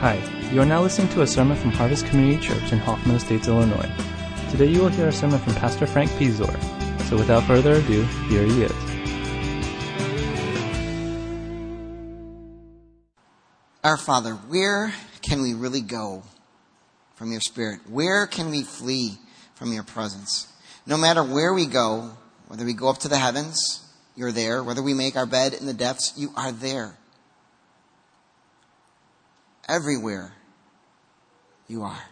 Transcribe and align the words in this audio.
Hi, 0.00 0.20
you 0.52 0.60
are 0.60 0.66
now 0.66 0.82
listening 0.82 1.08
to 1.14 1.22
a 1.22 1.26
sermon 1.26 1.56
from 1.56 1.70
Harvest 1.70 2.04
Community 2.04 2.38
Church 2.38 2.70
in 2.70 2.78
Hoffman 2.78 3.16
Estates, 3.16 3.48
Illinois. 3.48 3.90
Today 4.50 4.66
you 4.66 4.80
will 4.80 4.90
hear 4.90 5.08
a 5.08 5.12
sermon 5.12 5.38
from 5.38 5.54
Pastor 5.54 5.86
Frank 5.86 6.10
Pizor. 6.10 6.52
So 7.04 7.16
without 7.16 7.44
further 7.44 7.76
ado, 7.76 8.02
here 8.28 8.42
he 8.42 8.64
is. 8.64 8.72
Our 13.82 13.96
Father, 13.96 14.32
where 14.34 14.92
can 15.22 15.40
we 15.40 15.54
really 15.54 15.80
go 15.80 16.24
from 17.14 17.32
your 17.32 17.40
Spirit? 17.40 17.80
Where 17.88 18.26
can 18.26 18.50
we 18.50 18.64
flee 18.64 19.14
from 19.54 19.72
your 19.72 19.82
presence? 19.82 20.46
No 20.86 20.98
matter 20.98 21.24
where 21.24 21.54
we 21.54 21.64
go, 21.64 22.10
whether 22.48 22.66
we 22.66 22.74
go 22.74 22.90
up 22.90 22.98
to 22.98 23.08
the 23.08 23.16
heavens, 23.16 23.82
you're 24.14 24.30
there. 24.30 24.62
Whether 24.62 24.82
we 24.82 24.92
make 24.92 25.16
our 25.16 25.24
bed 25.24 25.54
in 25.54 25.64
the 25.64 25.72
depths, 25.72 26.12
you 26.18 26.32
are 26.36 26.52
there. 26.52 26.98
Everywhere, 29.68 30.32
you 31.66 31.82
are. 31.82 32.04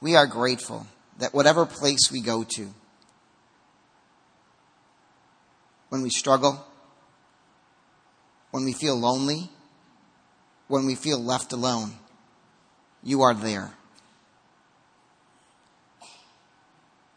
We 0.00 0.16
are 0.16 0.26
grateful 0.26 0.86
that 1.18 1.34
whatever 1.34 1.66
place 1.66 2.10
we 2.10 2.22
go 2.22 2.44
to, 2.44 2.68
when 5.90 6.02
we 6.02 6.10
struggle, 6.10 6.64
when 8.50 8.64
we 8.64 8.72
feel 8.72 8.96
lonely, 8.96 9.50
when 10.68 10.86
we 10.86 10.94
feel 10.94 11.22
left 11.22 11.52
alone, 11.52 11.92
you 13.02 13.22
are 13.22 13.34
there. 13.34 13.72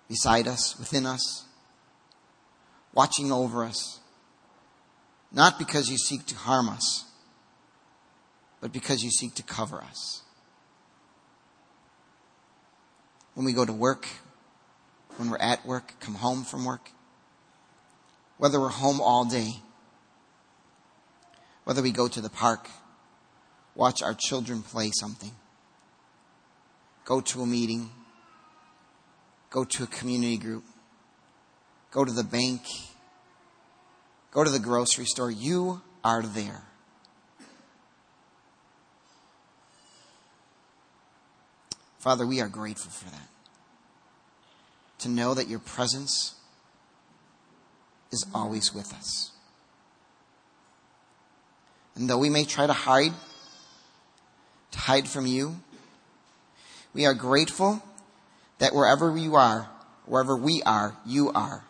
Beside 0.09 0.48
us, 0.48 0.77
within 0.77 1.05
us, 1.05 1.45
watching 2.94 3.31
over 3.31 3.64
us. 3.64 4.00
Not 5.31 5.58
because 5.58 5.89
you 5.89 5.98
seek 5.98 6.25
to 6.27 6.36
harm 6.36 6.70
us, 6.70 7.05
but 8.66 8.73
because 8.73 9.03
you 9.03 9.11
seek 9.11 9.35
to 9.35 9.44
cover 9.44 9.80
us. 9.80 10.23
When 13.35 13.45
we 13.45 13.53
go 13.53 13.63
to 13.63 13.71
work, 13.71 14.08
when 15.17 15.30
we're 15.30 15.38
at 15.38 15.63
work, 15.67 15.94
come 15.99 16.16
home 16.16 16.44
from 16.44 16.66
work, 16.66 16.89
whether 18.39 18.59
we're 18.59 18.69
home 18.69 18.99
all 18.99 19.23
day, 19.23 19.58
whether 21.66 21.83
we 21.83 21.91
go 21.91 22.08
to 22.08 22.19
the 22.19 22.30
park, 22.31 22.67
watch 23.75 24.02
our 24.02 24.16
children 24.16 24.63
play 24.63 24.89
something, 24.99 25.33
go 27.05 27.21
to 27.21 27.43
a 27.43 27.45
meeting, 27.45 27.91
go 29.52 29.63
to 29.63 29.83
a 29.83 29.88
community 29.88 30.38
group, 30.38 30.63
go 31.91 32.03
to 32.03 32.11
the 32.11 32.23
bank, 32.23 32.63
go 34.31 34.43
to 34.43 34.49
the 34.49 34.58
grocery 34.58 35.05
store, 35.05 35.30
you 35.30 35.83
are 36.03 36.23
there. 36.23 36.63
Father, 42.06 42.28
we 42.28 42.39
are 42.39 42.48
grateful 42.48 42.92
for 42.92 43.09
that. 43.09 43.30
To 45.00 45.09
know 45.09 45.34
that 45.34 45.48
your 45.48 45.58
presence 45.58 46.36
is 48.11 48.23
always 48.31 48.75
with 48.75 48.94
us. 48.94 49.31
And 51.95 52.08
though 52.08 52.20
we 52.20 52.30
may 52.30 52.45
try 52.45 52.67
to 52.67 52.73
hide, 52.73 53.14
to 54.70 54.78
hide 54.78 55.08
from 55.08 55.26
you, 55.26 55.56
we 56.94 57.08
are 57.08 57.16
grateful 57.16 57.81
that 58.59 58.76
wherever 58.76 59.17
you 59.17 59.36
are, 59.36 59.67
wherever 60.06 60.38
we 60.38 60.61
are, 60.64 60.95
you 61.08 61.31
are. 61.31 61.64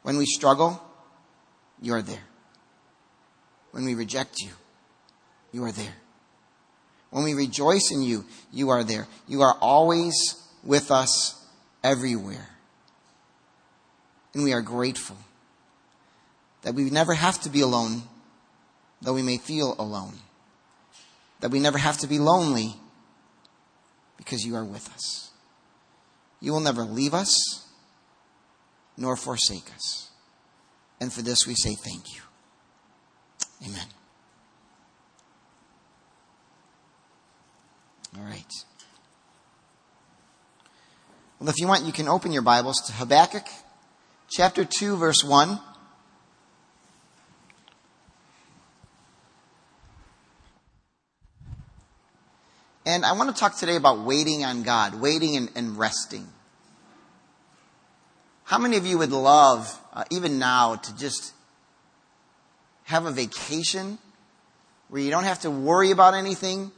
When 0.00 0.16
we 0.16 0.24
struggle, 0.24 0.82
you 1.82 1.92
are 1.92 2.00
there. 2.00 2.24
When 3.72 3.84
we 3.84 3.94
reject 3.94 4.40
you, 4.40 4.52
you 5.52 5.62
are 5.62 5.72
there. 5.72 5.96
When 7.16 7.24
we 7.24 7.32
rejoice 7.32 7.90
in 7.90 8.02
you, 8.02 8.26
you 8.52 8.68
are 8.68 8.84
there. 8.84 9.06
You 9.26 9.40
are 9.40 9.56
always 9.62 10.12
with 10.62 10.90
us 10.90 11.42
everywhere. 11.82 12.50
And 14.34 14.44
we 14.44 14.52
are 14.52 14.60
grateful 14.60 15.16
that 16.60 16.74
we 16.74 16.90
never 16.90 17.14
have 17.14 17.40
to 17.40 17.48
be 17.48 17.62
alone, 17.62 18.02
though 19.00 19.14
we 19.14 19.22
may 19.22 19.38
feel 19.38 19.74
alone. 19.78 20.16
That 21.40 21.50
we 21.50 21.58
never 21.58 21.78
have 21.78 21.96
to 22.00 22.06
be 22.06 22.18
lonely 22.18 22.74
because 24.18 24.44
you 24.44 24.54
are 24.54 24.64
with 24.66 24.86
us. 24.92 25.30
You 26.42 26.52
will 26.52 26.60
never 26.60 26.82
leave 26.82 27.14
us 27.14 27.66
nor 28.94 29.16
forsake 29.16 29.74
us. 29.74 30.10
And 31.00 31.10
for 31.10 31.22
this 31.22 31.46
we 31.46 31.54
say 31.54 31.76
thank 31.76 32.14
you. 32.14 32.20
Amen. 33.66 33.86
All 38.18 38.24
Well, 41.38 41.48
if 41.48 41.58
you 41.58 41.66
want, 41.66 41.84
you 41.84 41.92
can 41.92 42.08
open 42.08 42.32
your 42.32 42.42
Bibles 42.42 42.80
to 42.86 42.92
Habakkuk 42.92 43.46
chapter 44.30 44.64
2, 44.64 44.96
verse 44.96 45.22
1. 45.24 45.60
And 52.86 53.04
I 53.04 53.12
want 53.12 53.34
to 53.34 53.38
talk 53.38 53.56
today 53.56 53.76
about 53.76 54.00
waiting 54.00 54.44
on 54.44 54.62
God, 54.62 55.00
waiting 55.00 55.36
and, 55.36 55.50
and 55.56 55.76
resting. 55.76 56.26
How 58.44 58.58
many 58.58 58.76
of 58.76 58.86
you 58.86 58.96
would 58.98 59.10
love, 59.10 59.76
uh, 59.92 60.04
even 60.10 60.38
now, 60.38 60.76
to 60.76 60.96
just 60.96 61.32
have 62.84 63.04
a 63.04 63.10
vacation 63.10 63.98
where 64.88 65.02
you 65.02 65.10
don't 65.10 65.24
have 65.24 65.40
to 65.40 65.50
worry 65.50 65.90
about 65.90 66.14
anything 66.14 66.70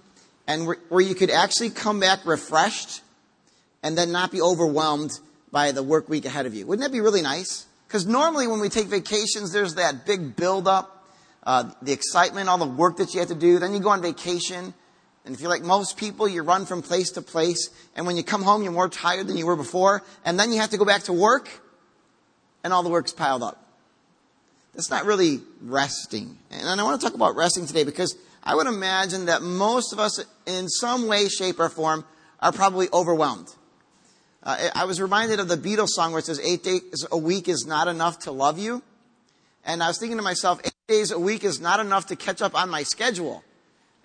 and 0.49 0.67
where, 0.67 0.79
where 0.89 1.01
you 1.01 1.15
could 1.15 1.31
actually 1.31 1.71
come 1.71 2.01
back 2.01 2.27
refreshed 2.27 3.03
and 3.85 3.97
then 3.97 4.11
not 4.11 4.33
be 4.33 4.43
overwhelmed 4.43 5.21
by 5.53 5.71
the 5.71 5.85
work 5.85 6.09
week 6.09 6.25
ahead 6.25 6.47
of 6.47 6.55
you? 6.55 6.67
Wouldn't 6.67 6.85
that 6.85 6.93
be 6.93 7.01
really 7.01 7.23
nice? 7.23 7.67
Because 7.87 8.05
normally 8.05 8.49
when 8.49 8.59
we 8.59 8.69
take 8.69 8.89
vacations, 8.89 9.53
there's 9.53 9.77
that 9.77 10.05
big 10.05 10.35
buildup, 10.35 11.07
uh, 11.45 11.71
the 11.81 11.93
excitement, 11.93 12.49
all 12.49 12.59
the 12.59 12.67
work 12.67 12.97
that 12.97 13.15
you 13.15 13.21
have 13.21 13.29
to 13.29 13.37
do. 13.37 13.61
Then 13.61 13.73
you 13.73 13.79
go 13.79 13.91
on 13.91 14.03
vacation 14.03 14.75
and 15.29 15.35
if 15.35 15.43
you're 15.43 15.51
like 15.51 15.63
most 15.63 15.99
people, 15.99 16.27
you 16.27 16.43
run 16.43 16.65
from 16.65 16.81
place 16.81 17.11
to 17.11 17.23
place. 17.23 17.69
And 17.95 18.07
when 18.07 18.17
you 18.17 18.23
come 18.23 18.43
home, 18.43 18.63
you're 18.63 18.73
more 18.73 18.89
tired 18.89 19.27
than 19.27 19.37
you 19.37 19.45
were 19.45 19.57
before. 19.57 20.03
And 20.25 20.41
then 20.41 20.53
you 20.53 20.59
have 20.61 20.71
to 20.71 20.79
go 20.79 20.87
back 20.87 21.03
to 21.03 21.13
work 21.13 21.51
and 22.65 22.73
all 22.73 22.83
the 22.83 22.89
work's 22.89 23.13
piled 23.13 23.43
up. 23.43 23.63
That's 24.75 24.89
not 24.89 25.05
really 25.05 25.41
resting. 25.61 26.39
And 26.51 26.81
I 26.81 26.83
want 26.83 26.99
to 26.99 27.07
talk 27.07 27.15
about 27.15 27.37
resting 27.37 27.67
today 27.67 27.85
because 27.85 28.17
I 28.43 28.55
would 28.55 28.67
imagine 28.67 29.27
that 29.27 29.43
most 29.43 29.93
of 29.93 29.99
us 29.99 30.25
in 30.47 30.69
some 30.69 31.07
way, 31.07 31.29
shape, 31.29 31.61
or 31.61 31.69
form 31.69 32.05
are 32.41 32.53
probably 32.53 32.89
overwhelmed. 32.93 33.55
Uh, 34.43 34.69
I 34.75 34.85
was 34.85 35.01
reminded 35.01 35.41
of 35.41 35.49
the 35.49 35.57
Beatles 35.57 35.89
song 35.89 36.13
where 36.13 36.21
it 36.21 36.27
says 36.27 36.41
eight 36.41 36.63
days 36.63 37.07
a 37.11 37.19
week 37.19 37.49
is 37.49 37.67
not 37.67 37.89
enough 37.89 38.21
to 38.21 38.33
love 38.33 38.59
you. 38.59 38.83
And 39.65 39.83
I 39.83 39.89
was 39.89 39.99
thinking 39.99 40.17
to 40.17 40.23
myself, 40.23 40.61
eight 40.65 40.73
days 40.87 41.11
a 41.11 41.19
week 41.19 41.45
is 41.45 41.61
not 41.61 41.81
enough 41.81 42.07
to 42.07 42.17
catch 42.17 42.41
up 42.41 42.55
on 42.55 42.71
my 42.71 42.85
schedule. 42.85 43.43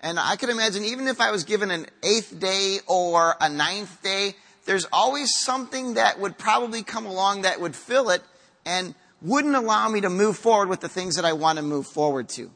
And 0.00 0.18
I 0.18 0.36
could 0.36 0.50
imagine 0.50 0.84
even 0.84 1.08
if 1.08 1.20
I 1.20 1.30
was 1.30 1.44
given 1.44 1.70
an 1.70 1.86
eighth 2.02 2.38
day 2.38 2.80
or 2.86 3.36
a 3.40 3.48
ninth 3.48 4.02
day, 4.02 4.34
there's 4.66 4.86
always 4.92 5.32
something 5.40 5.94
that 5.94 6.20
would 6.20 6.36
probably 6.36 6.82
come 6.82 7.06
along 7.06 7.42
that 7.42 7.60
would 7.60 7.74
fill 7.74 8.10
it 8.10 8.22
and 8.66 8.94
wouldn't 9.22 9.54
allow 9.54 9.88
me 9.88 10.02
to 10.02 10.10
move 10.10 10.36
forward 10.36 10.68
with 10.68 10.80
the 10.80 10.88
things 10.88 11.16
that 11.16 11.24
I 11.24 11.32
want 11.32 11.56
to 11.56 11.62
move 11.62 11.86
forward 11.86 12.28
to. 12.30 12.50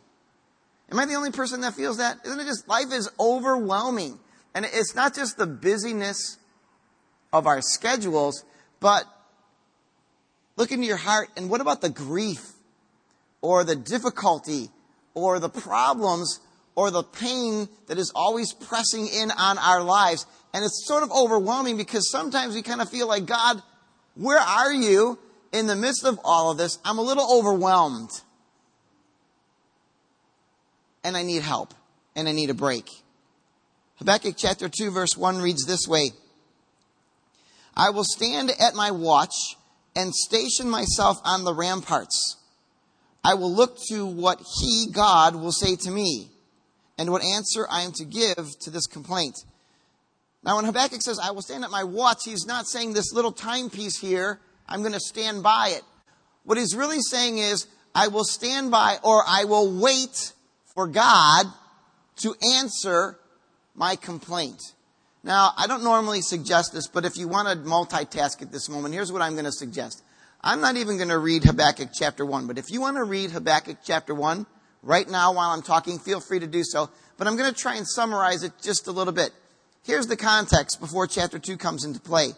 Am 0.90 0.98
I 0.98 1.04
the 1.04 1.14
only 1.14 1.30
person 1.30 1.60
that 1.62 1.74
feels 1.74 1.98
that? 1.98 2.18
Isn't 2.24 2.40
it 2.40 2.46
just 2.46 2.68
life 2.68 2.92
is 2.92 3.10
overwhelming? 3.20 4.18
And 4.54 4.64
it's 4.64 4.94
not 4.94 5.14
just 5.14 5.36
the 5.36 5.46
busyness 5.46 6.38
of 7.32 7.46
our 7.46 7.60
schedules, 7.60 8.44
but 8.80 9.04
look 10.56 10.72
into 10.72 10.86
your 10.86 10.96
heart 10.96 11.28
and 11.36 11.50
what 11.50 11.60
about 11.60 11.80
the 11.80 11.90
grief 11.90 12.52
or 13.42 13.64
the 13.64 13.76
difficulty 13.76 14.70
or 15.14 15.38
the 15.38 15.48
problems 15.48 16.40
or 16.74 16.90
the 16.90 17.02
pain 17.02 17.68
that 17.88 17.98
is 17.98 18.12
always 18.14 18.52
pressing 18.52 19.08
in 19.08 19.30
on 19.30 19.58
our 19.58 19.82
lives. 19.82 20.26
And 20.54 20.64
it's 20.64 20.86
sort 20.86 21.02
of 21.02 21.10
overwhelming 21.12 21.76
because 21.76 22.10
sometimes 22.10 22.54
we 22.54 22.62
kind 22.62 22.80
of 22.80 22.88
feel 22.88 23.06
like, 23.06 23.26
God, 23.26 23.62
where 24.14 24.38
are 24.38 24.72
you 24.72 25.18
in 25.52 25.66
the 25.66 25.76
midst 25.76 26.04
of 26.04 26.18
all 26.24 26.50
of 26.50 26.56
this? 26.56 26.78
I'm 26.84 26.98
a 26.98 27.02
little 27.02 27.26
overwhelmed. 27.38 28.10
And 31.04 31.16
I 31.16 31.22
need 31.22 31.42
help. 31.42 31.74
And 32.14 32.28
I 32.28 32.32
need 32.32 32.50
a 32.50 32.54
break. 32.54 32.90
Habakkuk 33.96 34.34
chapter 34.36 34.68
2 34.68 34.90
verse 34.90 35.16
1 35.16 35.38
reads 35.38 35.64
this 35.64 35.86
way. 35.88 36.10
I 37.76 37.90
will 37.90 38.04
stand 38.04 38.50
at 38.50 38.74
my 38.74 38.90
watch 38.90 39.56
and 39.94 40.14
station 40.14 40.68
myself 40.68 41.18
on 41.24 41.44
the 41.44 41.54
ramparts. 41.54 42.36
I 43.24 43.34
will 43.34 43.52
look 43.52 43.78
to 43.88 44.06
what 44.06 44.40
he, 44.60 44.88
God, 44.90 45.36
will 45.36 45.52
say 45.52 45.76
to 45.76 45.90
me 45.90 46.30
and 46.96 47.10
what 47.10 47.22
answer 47.22 47.66
I 47.70 47.82
am 47.82 47.92
to 47.92 48.04
give 48.04 48.58
to 48.60 48.70
this 48.70 48.86
complaint. 48.86 49.36
Now, 50.44 50.56
when 50.56 50.64
Habakkuk 50.64 51.02
says, 51.02 51.18
I 51.22 51.32
will 51.32 51.42
stand 51.42 51.64
at 51.64 51.70
my 51.70 51.84
watch, 51.84 52.24
he's 52.24 52.46
not 52.46 52.66
saying 52.66 52.92
this 52.92 53.12
little 53.12 53.32
timepiece 53.32 53.98
here, 53.98 54.38
I'm 54.68 54.80
going 54.80 54.92
to 54.92 55.00
stand 55.00 55.42
by 55.42 55.72
it. 55.74 55.82
What 56.44 56.58
he's 56.58 56.74
really 56.76 57.00
saying 57.00 57.38
is, 57.38 57.66
I 57.94 58.08
will 58.08 58.24
stand 58.24 58.70
by 58.70 58.98
or 59.02 59.24
I 59.26 59.44
will 59.44 59.80
wait 59.80 60.32
for 60.78 60.86
God 60.86 61.46
to 62.14 62.36
answer 62.54 63.18
my 63.74 63.96
complaint. 63.96 64.74
Now, 65.24 65.50
I 65.56 65.66
don't 65.66 65.82
normally 65.82 66.20
suggest 66.20 66.72
this, 66.72 66.86
but 66.86 67.04
if 67.04 67.16
you 67.16 67.26
want 67.26 67.48
to 67.48 67.56
multitask 67.68 68.40
at 68.42 68.52
this 68.52 68.68
moment, 68.68 68.94
here's 68.94 69.10
what 69.10 69.20
I'm 69.20 69.32
going 69.32 69.44
to 69.44 69.50
suggest. 69.50 70.04
I'm 70.40 70.60
not 70.60 70.76
even 70.76 70.96
going 70.96 71.08
to 71.08 71.18
read 71.18 71.42
Habakkuk 71.42 71.88
chapter 71.92 72.24
1, 72.24 72.46
but 72.46 72.58
if 72.58 72.70
you 72.70 72.80
want 72.80 72.96
to 72.96 73.02
read 73.02 73.32
Habakkuk 73.32 73.78
chapter 73.82 74.14
1 74.14 74.46
right 74.84 75.10
now 75.10 75.32
while 75.32 75.50
I'm 75.50 75.62
talking, 75.62 75.98
feel 75.98 76.20
free 76.20 76.38
to 76.38 76.46
do 76.46 76.62
so. 76.62 76.90
But 77.16 77.26
I'm 77.26 77.36
going 77.36 77.52
to 77.52 77.60
try 77.60 77.74
and 77.74 77.84
summarize 77.84 78.44
it 78.44 78.52
just 78.62 78.86
a 78.86 78.92
little 78.92 79.12
bit. 79.12 79.30
Here's 79.84 80.06
the 80.06 80.16
context 80.16 80.78
before 80.78 81.08
chapter 81.08 81.40
2 81.40 81.56
comes 81.56 81.84
into 81.84 81.98
play. 81.98 82.34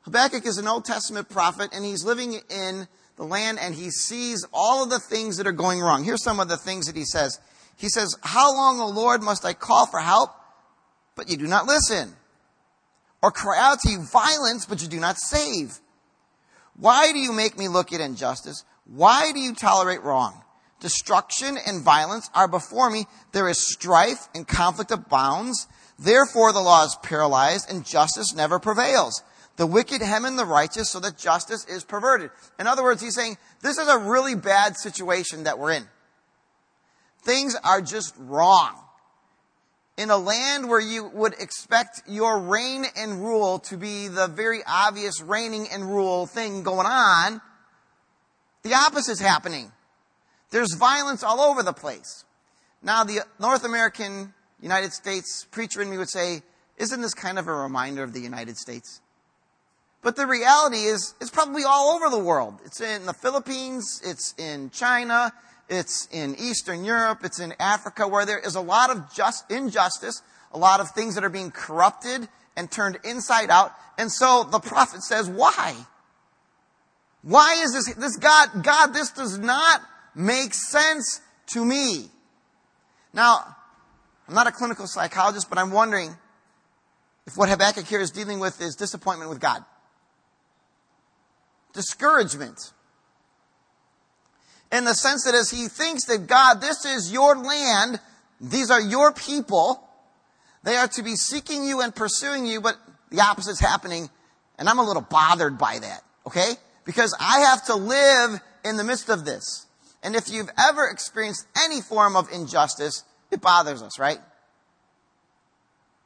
Habakkuk 0.00 0.46
is 0.46 0.58
an 0.58 0.66
Old 0.66 0.84
Testament 0.84 1.28
prophet 1.28 1.70
and 1.72 1.84
he's 1.84 2.04
living 2.04 2.40
in 2.50 2.88
the 3.16 3.24
land 3.24 3.60
and 3.60 3.72
he 3.72 3.90
sees 3.90 4.44
all 4.52 4.82
of 4.82 4.90
the 4.90 4.98
things 4.98 5.36
that 5.36 5.46
are 5.46 5.52
going 5.52 5.80
wrong. 5.80 6.02
Here's 6.02 6.24
some 6.24 6.40
of 6.40 6.48
the 6.48 6.56
things 6.56 6.86
that 6.86 6.96
he 6.96 7.04
says. 7.04 7.38
He 7.76 7.88
says, 7.88 8.16
How 8.22 8.52
long, 8.54 8.80
O 8.80 8.88
Lord, 8.88 9.22
must 9.22 9.44
I 9.44 9.52
call 9.52 9.86
for 9.86 10.00
help, 10.00 10.30
but 11.16 11.28
you 11.28 11.36
do 11.36 11.46
not 11.46 11.66
listen? 11.66 12.14
Or 13.22 13.30
cry 13.30 13.58
out 13.58 13.80
to 13.80 13.90
you 13.90 14.02
violence, 14.02 14.66
but 14.66 14.82
you 14.82 14.88
do 14.88 15.00
not 15.00 15.18
save? 15.18 15.78
Why 16.76 17.12
do 17.12 17.18
you 17.18 17.32
make 17.32 17.58
me 17.58 17.68
look 17.68 17.92
at 17.92 18.00
injustice? 18.00 18.64
Why 18.84 19.32
do 19.32 19.38
you 19.38 19.54
tolerate 19.54 20.02
wrong? 20.02 20.42
Destruction 20.80 21.56
and 21.64 21.82
violence 21.82 22.28
are 22.34 22.48
before 22.48 22.90
me. 22.90 23.06
There 23.30 23.48
is 23.48 23.72
strife 23.72 24.28
and 24.34 24.48
conflict 24.48 24.90
abounds. 24.90 25.68
Therefore 25.98 26.52
the 26.52 26.60
law 26.60 26.84
is 26.84 26.96
paralyzed 27.02 27.70
and 27.70 27.86
justice 27.86 28.34
never 28.34 28.58
prevails. 28.58 29.22
The 29.56 29.66
wicked 29.66 30.02
hem 30.02 30.24
in 30.24 30.36
the 30.36 30.44
righteous 30.44 30.90
so 30.90 30.98
that 31.00 31.18
justice 31.18 31.64
is 31.66 31.84
perverted. 31.84 32.30
In 32.58 32.66
other 32.66 32.82
words, 32.82 33.02
he's 33.02 33.14
saying 33.14 33.36
this 33.60 33.78
is 33.78 33.86
a 33.86 33.98
really 33.98 34.34
bad 34.34 34.76
situation 34.76 35.44
that 35.44 35.58
we're 35.58 35.72
in. 35.72 35.84
Things 37.22 37.56
are 37.62 37.80
just 37.80 38.14
wrong. 38.18 38.74
In 39.96 40.10
a 40.10 40.16
land 40.16 40.68
where 40.68 40.80
you 40.80 41.04
would 41.04 41.34
expect 41.34 42.02
your 42.08 42.40
reign 42.40 42.86
and 42.96 43.22
rule 43.22 43.58
to 43.60 43.76
be 43.76 44.08
the 44.08 44.26
very 44.26 44.60
obvious 44.66 45.20
reigning 45.20 45.68
and 45.70 45.84
rule 45.84 46.26
thing 46.26 46.62
going 46.62 46.86
on, 46.86 47.40
the 48.62 48.74
opposite 48.74 49.12
is 49.12 49.20
happening. 49.20 49.70
There's 50.50 50.74
violence 50.74 51.22
all 51.22 51.40
over 51.40 51.62
the 51.62 51.74
place. 51.74 52.24
Now, 52.82 53.04
the 53.04 53.20
North 53.38 53.64
American 53.64 54.32
United 54.60 54.92
States 54.92 55.46
preacher 55.50 55.82
in 55.82 55.90
me 55.90 55.98
would 55.98 56.10
say, 56.10 56.42
isn't 56.78 57.00
this 57.00 57.14
kind 57.14 57.38
of 57.38 57.46
a 57.46 57.52
reminder 57.52 58.02
of 58.02 58.14
the 58.14 58.20
United 58.20 58.56
States? 58.56 59.01
But 60.02 60.16
the 60.16 60.26
reality 60.26 60.78
is, 60.78 61.14
it's 61.20 61.30
probably 61.30 61.62
all 61.64 61.94
over 61.94 62.10
the 62.10 62.22
world. 62.22 62.58
It's 62.64 62.80
in 62.80 63.06
the 63.06 63.12
Philippines, 63.12 64.02
it's 64.04 64.34
in 64.36 64.70
China, 64.70 65.32
it's 65.68 66.08
in 66.10 66.34
Eastern 66.36 66.84
Europe, 66.84 67.20
it's 67.22 67.38
in 67.38 67.54
Africa, 67.60 68.08
where 68.08 68.26
there 68.26 68.38
is 68.38 68.56
a 68.56 68.60
lot 68.60 68.90
of 68.90 69.14
just 69.14 69.48
injustice, 69.50 70.20
a 70.52 70.58
lot 70.58 70.80
of 70.80 70.90
things 70.90 71.14
that 71.14 71.24
are 71.24 71.30
being 71.30 71.52
corrupted 71.52 72.28
and 72.56 72.70
turned 72.70 72.98
inside 73.04 73.48
out. 73.48 73.72
And 73.96 74.10
so 74.10 74.42
the 74.50 74.58
prophet 74.58 75.02
says, 75.02 75.28
why? 75.28 75.74
Why 77.22 77.62
is 77.62 77.72
this, 77.72 77.94
this 77.94 78.16
God, 78.16 78.64
God, 78.64 78.88
this 78.88 79.12
does 79.12 79.38
not 79.38 79.82
make 80.14 80.52
sense 80.54 81.20
to 81.48 81.64
me. 81.64 82.10
Now, 83.12 83.56
I'm 84.28 84.34
not 84.34 84.46
a 84.46 84.52
clinical 84.52 84.86
psychologist, 84.86 85.48
but 85.48 85.58
I'm 85.58 85.70
wondering 85.70 86.16
if 87.26 87.36
what 87.36 87.48
Habakkuk 87.48 87.86
here 87.86 88.00
is 88.00 88.10
dealing 88.10 88.40
with 88.40 88.60
is 88.60 88.74
disappointment 88.74 89.30
with 89.30 89.40
God. 89.40 89.64
Discouragement. 91.72 92.72
In 94.70 94.84
the 94.84 94.94
sense 94.94 95.24
that 95.24 95.34
as 95.34 95.50
he 95.50 95.68
thinks 95.68 96.06
that 96.06 96.26
God, 96.26 96.60
this 96.60 96.84
is 96.84 97.12
your 97.12 97.36
land, 97.36 98.00
these 98.40 98.70
are 98.70 98.80
your 98.80 99.12
people, 99.12 99.86
they 100.62 100.76
are 100.76 100.88
to 100.88 101.02
be 101.02 101.14
seeking 101.14 101.64
you 101.64 101.80
and 101.80 101.94
pursuing 101.94 102.46
you, 102.46 102.60
but 102.60 102.76
the 103.10 103.20
opposite's 103.20 103.60
happening, 103.60 104.08
and 104.58 104.68
I'm 104.68 104.78
a 104.78 104.82
little 104.82 105.02
bothered 105.02 105.58
by 105.58 105.78
that, 105.78 106.02
okay? 106.26 106.54
Because 106.84 107.14
I 107.20 107.40
have 107.40 107.66
to 107.66 107.74
live 107.74 108.40
in 108.64 108.76
the 108.76 108.84
midst 108.84 109.08
of 109.08 109.24
this. 109.24 109.66
And 110.02 110.16
if 110.16 110.30
you've 110.30 110.50
ever 110.58 110.88
experienced 110.88 111.46
any 111.64 111.80
form 111.80 112.16
of 112.16 112.28
injustice, 112.32 113.04
it 113.30 113.40
bothers 113.40 113.82
us, 113.82 113.98
right? 113.98 114.18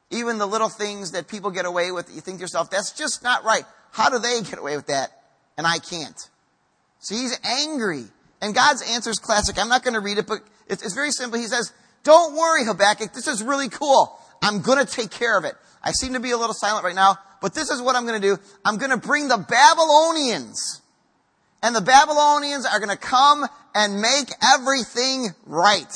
Even 0.09 0.37
the 0.37 0.45
little 0.45 0.69
things 0.69 1.11
that 1.11 1.27
people 1.27 1.51
get 1.51 1.65
away 1.65 1.91
with, 1.91 2.13
you 2.13 2.21
think 2.21 2.37
to 2.37 2.41
yourself, 2.41 2.69
that's 2.69 2.91
just 2.91 3.23
not 3.23 3.43
right. 3.43 3.63
How 3.91 4.09
do 4.09 4.19
they 4.19 4.41
get 4.41 4.59
away 4.59 4.75
with 4.75 4.87
that? 4.87 5.11
And 5.57 5.65
I 5.65 5.79
can't. 5.79 6.29
So 6.99 7.15
he's 7.15 7.39
angry. 7.43 8.05
And 8.41 8.53
God's 8.53 8.83
answer 8.93 9.09
is 9.09 9.17
classic. 9.17 9.57
I'm 9.57 9.69
not 9.69 9.83
going 9.83 9.95
to 9.95 9.99
read 9.99 10.17
it, 10.17 10.27
but 10.27 10.39
it's, 10.67 10.83
it's 10.83 10.93
very 10.93 11.11
simple. 11.11 11.39
He 11.39 11.47
says, 11.47 11.73
don't 12.03 12.35
worry, 12.35 12.65
Habakkuk. 12.65 13.13
This 13.13 13.27
is 13.27 13.43
really 13.43 13.69
cool. 13.69 14.17
I'm 14.41 14.61
going 14.61 14.83
to 14.83 14.85
take 14.85 15.11
care 15.11 15.37
of 15.37 15.45
it. 15.45 15.55
I 15.83 15.91
seem 15.91 16.13
to 16.13 16.19
be 16.19 16.31
a 16.31 16.37
little 16.37 16.53
silent 16.53 16.85
right 16.85 16.95
now, 16.95 17.17
but 17.41 17.53
this 17.53 17.69
is 17.69 17.81
what 17.81 17.95
I'm 17.95 18.05
going 18.05 18.21
to 18.21 18.27
do. 18.27 18.37
I'm 18.63 18.77
going 18.77 18.91
to 18.91 18.97
bring 18.97 19.27
the 19.27 19.37
Babylonians. 19.37 20.81
And 21.63 21.75
the 21.75 21.81
Babylonians 21.81 22.65
are 22.65 22.79
going 22.79 22.95
to 22.95 22.97
come 22.97 23.45
and 23.73 24.01
make 24.01 24.29
everything 24.41 25.29
right. 25.45 25.93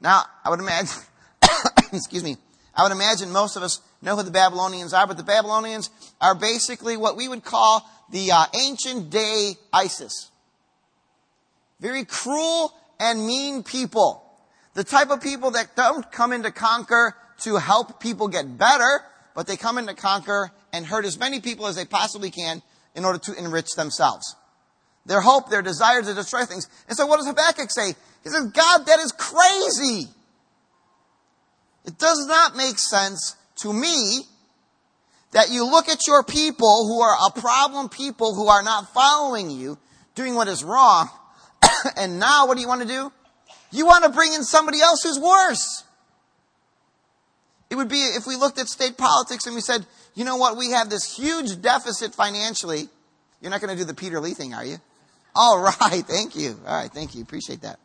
Now, 0.00 0.22
I 0.44 0.50
would 0.50 0.60
imagine, 0.60 0.96
excuse 1.92 2.24
me, 2.24 2.36
I 2.74 2.82
would 2.82 2.92
imagine 2.92 3.30
most 3.30 3.56
of 3.56 3.62
us 3.62 3.80
know 4.02 4.16
who 4.16 4.22
the 4.22 4.30
Babylonians 4.30 4.92
are, 4.92 5.06
but 5.06 5.16
the 5.16 5.22
Babylonians 5.22 5.90
are 6.20 6.34
basically 6.34 6.96
what 6.96 7.16
we 7.16 7.28
would 7.28 7.44
call 7.44 7.88
the 8.10 8.32
uh, 8.32 8.44
ancient 8.54 9.10
day 9.10 9.54
ISIS. 9.72 10.30
Very 11.80 12.04
cruel 12.04 12.72
and 12.98 13.26
mean 13.26 13.62
people. 13.62 14.24
The 14.74 14.84
type 14.84 15.10
of 15.10 15.20
people 15.20 15.52
that 15.52 15.74
don't 15.76 16.10
come 16.12 16.32
in 16.32 16.42
to 16.42 16.50
conquer 16.50 17.16
to 17.42 17.56
help 17.56 18.00
people 18.00 18.28
get 18.28 18.58
better, 18.58 19.00
but 19.34 19.46
they 19.46 19.56
come 19.56 19.78
in 19.78 19.86
to 19.86 19.94
conquer 19.94 20.50
and 20.72 20.86
hurt 20.86 21.04
as 21.04 21.18
many 21.18 21.40
people 21.40 21.66
as 21.66 21.76
they 21.76 21.84
possibly 21.84 22.30
can 22.30 22.62
in 22.94 23.04
order 23.04 23.18
to 23.18 23.34
enrich 23.38 23.70
themselves. 23.76 24.36
Their 25.06 25.20
hope, 25.20 25.48
their 25.48 25.62
desire 25.62 26.02
to 26.02 26.14
destroy 26.14 26.44
things. 26.44 26.68
And 26.88 26.96
so 26.96 27.06
what 27.06 27.16
does 27.16 27.26
Habakkuk 27.26 27.70
say? 27.70 27.94
He 28.22 28.28
says, 28.28 28.50
God, 28.52 28.86
that 28.86 28.98
is 29.00 29.12
crazy. 29.12 30.08
It 31.86 31.98
does 31.98 32.26
not 32.28 32.54
make 32.56 32.78
sense 32.78 33.36
to 33.62 33.72
me 33.72 34.24
that 35.32 35.50
you 35.50 35.64
look 35.64 35.88
at 35.88 36.06
your 36.06 36.22
people 36.22 36.86
who 36.86 37.00
are 37.00 37.16
a 37.26 37.40
problem 37.40 37.88
people 37.88 38.34
who 38.34 38.48
are 38.48 38.62
not 38.62 38.92
following 38.92 39.50
you, 39.50 39.78
doing 40.14 40.34
what 40.34 40.48
is 40.48 40.64
wrong, 40.64 41.08
and 41.96 42.18
now 42.18 42.46
what 42.46 42.56
do 42.56 42.60
you 42.60 42.68
want 42.68 42.82
to 42.82 42.88
do? 42.88 43.12
You 43.70 43.86
want 43.86 44.04
to 44.04 44.10
bring 44.10 44.32
in 44.32 44.42
somebody 44.42 44.80
else 44.80 45.02
who's 45.02 45.18
worse. 45.18 45.84
It 47.70 47.76
would 47.76 47.88
be 47.88 48.00
if 48.00 48.26
we 48.26 48.34
looked 48.34 48.58
at 48.58 48.66
state 48.66 48.96
politics 48.98 49.46
and 49.46 49.54
we 49.54 49.60
said, 49.60 49.86
you 50.14 50.24
know 50.24 50.36
what, 50.36 50.56
we 50.56 50.72
have 50.72 50.90
this 50.90 51.16
huge 51.16 51.62
deficit 51.62 52.14
financially. 52.14 52.88
You're 53.40 53.50
not 53.50 53.60
going 53.60 53.74
to 53.76 53.80
do 53.80 53.86
the 53.86 53.94
Peter 53.94 54.20
Lee 54.20 54.34
thing, 54.34 54.52
are 54.52 54.64
you? 54.64 54.78
All 55.36 55.60
right, 55.80 56.04
thank 56.04 56.34
you. 56.34 56.58
All 56.66 56.74
right, 56.74 56.90
thank 56.90 57.14
you. 57.14 57.22
Appreciate 57.22 57.62
that. 57.62 57.78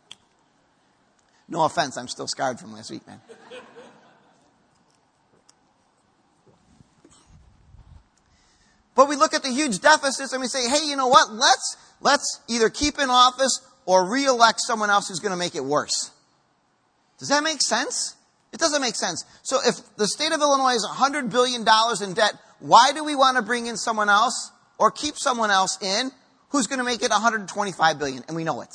No 1.47 1.63
offense, 1.63 1.95
I'm 1.95 2.07
still 2.07 2.27
scarred 2.27 2.59
from 2.59 2.73
last 2.73 2.89
week, 2.89 3.05
man. 3.05 3.21
But 8.95 9.09
we 9.09 9.15
look 9.15 9.33
at 9.33 9.43
the 9.43 9.51
huge 9.51 9.79
deficits 9.79 10.31
and 10.31 10.41
we 10.41 10.47
say, 10.47 10.69
hey, 10.69 10.85
you 10.85 10.95
know 10.95 11.07
what? 11.07 11.31
Let's, 11.31 11.77
let's 11.99 12.41
either 12.47 12.69
keep 12.69 12.97
in 12.97 13.09
office 13.09 13.59
or 13.85 14.09
re-elect 14.09 14.61
someone 14.61 14.89
else 14.89 15.09
who's 15.09 15.19
going 15.19 15.33
to 15.33 15.37
make 15.37 15.55
it 15.55 15.63
worse. 15.63 16.11
Does 17.19 17.29
that 17.29 17.43
make 17.43 17.61
sense? 17.61 18.15
It 18.53 18.59
doesn't 18.59 18.81
make 18.81 18.95
sense. 18.95 19.25
So 19.43 19.59
if 19.65 19.75
the 19.97 20.07
state 20.07 20.31
of 20.31 20.39
Illinois 20.39 20.75
is 20.75 20.87
$100 20.89 21.29
billion 21.29 21.61
in 21.61 22.13
debt, 22.13 22.33
why 22.59 22.93
do 22.93 23.03
we 23.03 23.15
want 23.15 23.35
to 23.37 23.43
bring 23.43 23.67
in 23.67 23.75
someone 23.75 24.09
else 24.09 24.51
or 24.77 24.91
keep 24.91 25.15
someone 25.17 25.51
else 25.51 25.77
in 25.81 26.11
who's 26.49 26.67
going 26.67 26.79
to 26.79 26.85
make 26.85 27.03
it 27.03 27.11
125 27.11 27.99
billion? 27.99 28.23
And 28.27 28.35
we 28.35 28.45
know 28.45 28.61
it. 28.61 28.69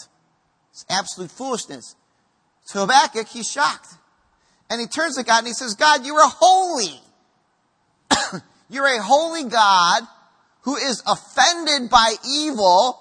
It's 0.71 0.85
absolute 0.91 1.31
foolishness. 1.31 1.97
So 2.65 2.81
Habakkuk, 2.81 3.29
he's 3.29 3.51
shocked. 3.51 3.95
And 4.69 4.81
he 4.81 4.87
turns 4.87 5.17
to 5.17 5.25
God 5.25 5.39
and 5.39 5.47
he 5.49 5.55
says, 5.55 5.75
God, 5.75 6.05
you 6.05 6.15
are 6.15 6.31
holy. 6.31 7.01
You're 8.71 8.87
a 8.87 9.03
holy 9.03 9.45
God 9.45 10.05
who 10.63 10.77
is 10.77 11.03
offended 11.07 11.91
by 11.91 12.15
evil. 12.27 12.97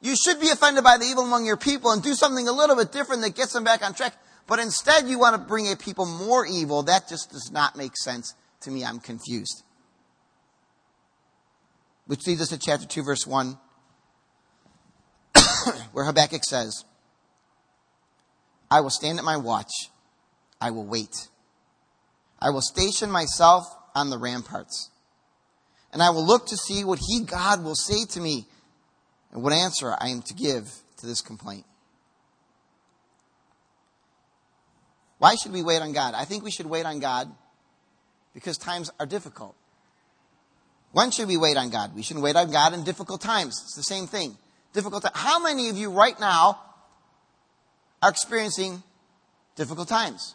You 0.00 0.16
should 0.16 0.40
be 0.40 0.48
offended 0.48 0.82
by 0.82 0.96
the 0.96 1.04
evil 1.04 1.24
among 1.24 1.44
your 1.44 1.58
people 1.58 1.92
and 1.92 2.02
do 2.02 2.14
something 2.14 2.48
a 2.48 2.52
little 2.52 2.74
bit 2.74 2.90
different 2.90 3.20
that 3.22 3.36
gets 3.36 3.52
them 3.52 3.64
back 3.64 3.84
on 3.84 3.94
track. 3.94 4.14
But 4.46 4.58
instead 4.58 5.06
you 5.06 5.18
want 5.18 5.36
to 5.36 5.46
bring 5.46 5.70
a 5.70 5.76
people 5.76 6.06
more 6.06 6.46
evil. 6.46 6.82
That 6.82 7.06
just 7.08 7.30
does 7.30 7.50
not 7.52 7.76
make 7.76 7.96
sense 7.98 8.34
to 8.62 8.70
me. 8.70 8.82
I'm 8.82 8.98
confused. 8.98 9.62
Which 12.06 12.26
leads 12.26 12.40
us 12.40 12.48
to 12.48 12.58
chapter 12.58 12.86
2 12.86 13.02
verse 13.02 13.26
1, 13.26 13.58
where 15.92 16.04
Habakkuk 16.04 16.44
says, 16.44 16.84
I 18.70 18.80
will 18.80 18.90
stand 18.90 19.18
at 19.18 19.24
my 19.24 19.36
watch. 19.36 19.72
I 20.60 20.70
will 20.70 20.86
wait. 20.86 21.28
I 22.40 22.50
will 22.50 22.62
station 22.62 23.10
myself 23.10 23.64
on 23.94 24.10
the 24.10 24.18
ramparts 24.18 24.90
and 25.94 26.02
I 26.02 26.10
will 26.10 26.26
look 26.26 26.48
to 26.48 26.56
see 26.56 26.84
what 26.84 26.98
he, 26.98 27.20
God, 27.20 27.62
will 27.62 27.76
say 27.76 28.04
to 28.10 28.20
me 28.20 28.46
and 29.32 29.42
what 29.44 29.52
answer 29.52 29.94
I 29.98 30.08
am 30.08 30.22
to 30.22 30.34
give 30.34 30.68
to 30.98 31.06
this 31.06 31.20
complaint. 31.20 31.64
Why 35.18 35.36
should 35.36 35.52
we 35.52 35.62
wait 35.62 35.80
on 35.80 35.92
God? 35.92 36.14
I 36.14 36.24
think 36.24 36.42
we 36.42 36.50
should 36.50 36.66
wait 36.66 36.84
on 36.84 36.98
God 36.98 37.32
because 38.34 38.58
times 38.58 38.90
are 38.98 39.06
difficult. 39.06 39.54
When 40.90 41.12
should 41.12 41.28
we 41.28 41.36
wait 41.36 41.56
on 41.56 41.70
God? 41.70 41.94
We 41.94 42.02
shouldn't 42.02 42.24
wait 42.24 42.34
on 42.34 42.50
God 42.50 42.74
in 42.74 42.82
difficult 42.82 43.20
times. 43.20 43.60
It's 43.62 43.76
the 43.76 43.82
same 43.84 44.08
thing. 44.08 44.36
Difficult 44.72 45.04
time. 45.04 45.12
How 45.14 45.38
many 45.38 45.68
of 45.68 45.76
you 45.76 45.92
right 45.92 46.18
now 46.18 46.58
are 48.02 48.10
experiencing 48.10 48.82
difficult 49.54 49.88
times? 49.88 50.34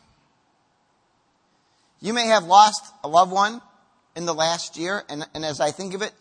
You 2.00 2.13
may 2.13 2.28
have 2.28 2.46
lost 2.46 2.94
a 3.04 3.10
loved 3.10 3.34
one 3.34 3.62
in 4.19 4.25
the 4.25 4.33
last 4.33 4.77
year, 4.77 5.05
and, 5.07 5.25
and 5.33 5.45
as 5.45 5.61
I 5.61 5.71
think 5.71 5.93
of 5.93 6.01
it, 6.01 6.11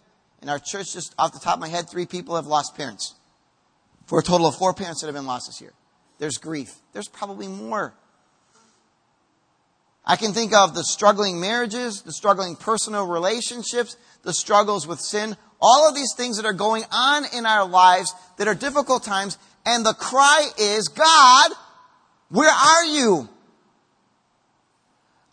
in 0.40 0.48
our 0.48 0.60
church, 0.60 0.92
just 0.92 1.16
off 1.18 1.32
the 1.32 1.40
top 1.40 1.54
of 1.54 1.60
my 1.60 1.66
head, 1.66 1.90
three 1.90 2.06
people 2.06 2.36
have 2.36 2.46
lost 2.46 2.76
parents. 2.76 3.16
For 4.06 4.20
a 4.20 4.22
total 4.22 4.46
of 4.46 4.54
four 4.54 4.72
parents 4.72 5.00
that 5.00 5.08
have 5.08 5.16
been 5.16 5.26
lost 5.26 5.48
this 5.48 5.60
year. 5.60 5.72
There's 6.20 6.38
grief. 6.38 6.70
There's 6.92 7.08
probably 7.08 7.48
more. 7.48 7.92
I 10.06 10.14
can 10.14 10.32
think 10.32 10.54
of 10.54 10.76
the 10.76 10.84
struggling 10.84 11.40
marriages, 11.40 12.02
the 12.02 12.12
struggling 12.12 12.54
personal 12.54 13.04
relationships, 13.04 13.96
the 14.22 14.32
struggles 14.32 14.86
with 14.86 15.00
sin, 15.00 15.36
all 15.60 15.88
of 15.88 15.96
these 15.96 16.14
things 16.16 16.36
that 16.36 16.46
are 16.46 16.52
going 16.52 16.84
on 16.92 17.24
in 17.34 17.46
our 17.46 17.68
lives 17.68 18.14
that 18.36 18.46
are 18.46 18.54
difficult 18.54 19.02
times. 19.02 19.38
And 19.66 19.84
the 19.84 19.92
cry 19.92 20.48
is, 20.56 20.86
God, 20.86 21.50
where 22.28 22.48
are 22.48 22.84
you? 22.84 23.28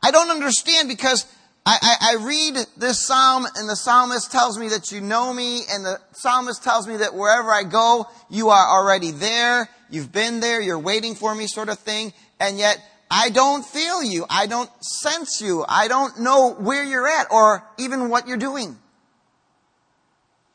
I 0.01 0.09
don't 0.09 0.31
understand 0.31 0.89
because 0.89 1.25
I, 1.67 1.77
I, 1.81 1.95
I, 2.11 2.23
read 2.23 2.57
this 2.77 3.07
psalm 3.07 3.47
and 3.55 3.67
the 3.67 3.75
psalmist 3.75 4.31
tells 4.31 4.59
me 4.59 4.69
that 4.69 4.91
you 4.91 5.01
know 5.01 5.33
me 5.33 5.61
and 5.71 5.83
the 5.83 5.99
psalmist 6.11 6.63
tells 6.63 6.87
me 6.87 6.97
that 6.97 7.15
wherever 7.15 7.49
I 7.49 7.63
go, 7.63 8.05
you 8.29 8.49
are 8.49 8.77
already 8.77 9.09
there. 9.09 9.67
You've 9.89 10.11
been 10.11 10.41
there. 10.41 10.61
You're 10.61 10.77
waiting 10.77 11.15
for 11.15 11.33
me 11.33 11.47
sort 11.47 11.69
of 11.69 11.79
thing. 11.79 12.13
And 12.39 12.59
yet 12.59 12.77
I 13.09 13.31
don't 13.31 13.65
feel 13.65 14.03
you. 14.03 14.27
I 14.29 14.45
don't 14.45 14.69
sense 14.83 15.41
you. 15.41 15.65
I 15.67 15.87
don't 15.87 16.19
know 16.19 16.53
where 16.53 16.83
you're 16.83 17.07
at 17.07 17.31
or 17.31 17.63
even 17.79 18.09
what 18.09 18.27
you're 18.27 18.37
doing. 18.37 18.77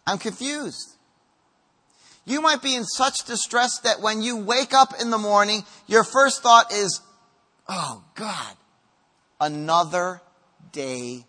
I'm 0.07 0.19
confused. 0.19 0.97
You 2.25 2.41
might 2.41 2.63
be 2.63 2.77
in 2.77 2.85
such 2.85 3.25
distress 3.25 3.81
that 3.81 4.01
when 4.01 4.23
you 4.23 4.37
wake 4.37 4.73
up 4.73 4.93
in 5.01 5.11
the 5.11 5.19
morning, 5.19 5.65
your 5.89 6.05
first 6.05 6.43
thought 6.43 6.73
is, 6.73 7.01
Oh 7.69 8.05
God, 8.15 8.57
another 9.41 10.23
day 10.73 11.25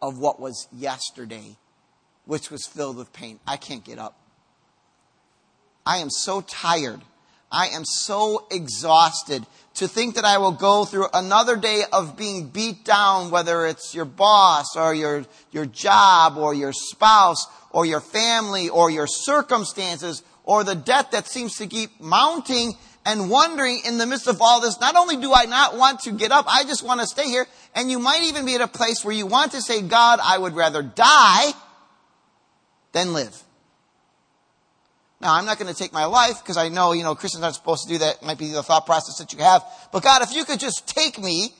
of 0.00 0.18
what 0.18 0.40
was 0.40 0.68
yesterday, 0.72 1.56
which 2.24 2.50
was 2.50 2.66
filled 2.66 2.96
with 2.96 3.12
pain. 3.12 3.40
I 3.46 3.56
can't 3.56 3.84
get 3.84 3.98
up. 3.98 4.18
I 5.84 5.98
am 5.98 6.10
so 6.10 6.40
tired. 6.40 7.00
I 7.50 7.68
am 7.68 7.84
so 7.84 8.46
exhausted 8.50 9.46
to 9.74 9.86
think 9.86 10.16
that 10.16 10.24
I 10.24 10.38
will 10.38 10.52
go 10.52 10.84
through 10.84 11.06
another 11.14 11.56
day 11.56 11.82
of 11.92 12.16
being 12.16 12.48
beat 12.48 12.84
down, 12.84 13.30
whether 13.30 13.66
it's 13.66 13.94
your 13.94 14.04
boss 14.04 14.76
or 14.76 14.94
your, 14.94 15.24
your 15.52 15.66
job 15.66 16.36
or 16.36 16.54
your 16.54 16.72
spouse 16.72 17.46
or 17.70 17.86
your 17.86 18.00
family 18.00 18.68
or 18.68 18.90
your 18.90 19.06
circumstances 19.06 20.22
or 20.44 20.64
the 20.64 20.74
debt 20.74 21.12
that 21.12 21.28
seems 21.28 21.56
to 21.56 21.66
keep 21.66 22.00
mounting 22.00 22.74
and 23.06 23.30
wondering 23.30 23.80
in 23.86 23.98
the 23.98 24.06
midst 24.06 24.26
of 24.26 24.42
all 24.42 24.60
this, 24.60 24.80
not 24.80 24.96
only 24.96 25.16
do 25.16 25.32
I 25.32 25.44
not 25.44 25.76
want 25.76 26.00
to 26.00 26.12
get 26.12 26.32
up, 26.32 26.44
I 26.48 26.64
just 26.64 26.82
want 26.82 27.00
to 27.00 27.06
stay 27.06 27.26
here. 27.26 27.46
And 27.72 27.88
you 27.88 28.00
might 28.00 28.24
even 28.24 28.44
be 28.44 28.56
at 28.56 28.60
a 28.60 28.66
place 28.66 29.04
where 29.04 29.14
you 29.14 29.26
want 29.26 29.52
to 29.52 29.62
say, 29.62 29.80
God, 29.80 30.18
I 30.20 30.36
would 30.36 30.54
rather 30.54 30.82
die 30.82 31.52
than 32.90 33.12
live. 33.12 33.40
Now, 35.20 35.34
I'm 35.34 35.46
not 35.46 35.58
going 35.58 35.72
to 35.72 35.78
take 35.78 35.92
my 35.92 36.04
life 36.06 36.42
because 36.42 36.56
I 36.56 36.68
know, 36.68 36.92
you 36.92 37.04
know, 37.04 37.14
Christians 37.14 37.44
aren't 37.44 37.54
supposed 37.54 37.84
to 37.84 37.88
do 37.88 37.98
that. 37.98 38.16
It 38.16 38.22
might 38.22 38.38
be 38.38 38.50
the 38.50 38.64
thought 38.64 38.86
process 38.86 39.18
that 39.18 39.32
you 39.32 39.38
have. 39.38 39.64
But 39.92 40.02
God, 40.02 40.22
if 40.22 40.34
you 40.34 40.44
could 40.44 40.58
just 40.58 40.88
take 40.88 41.16
me, 41.16 41.54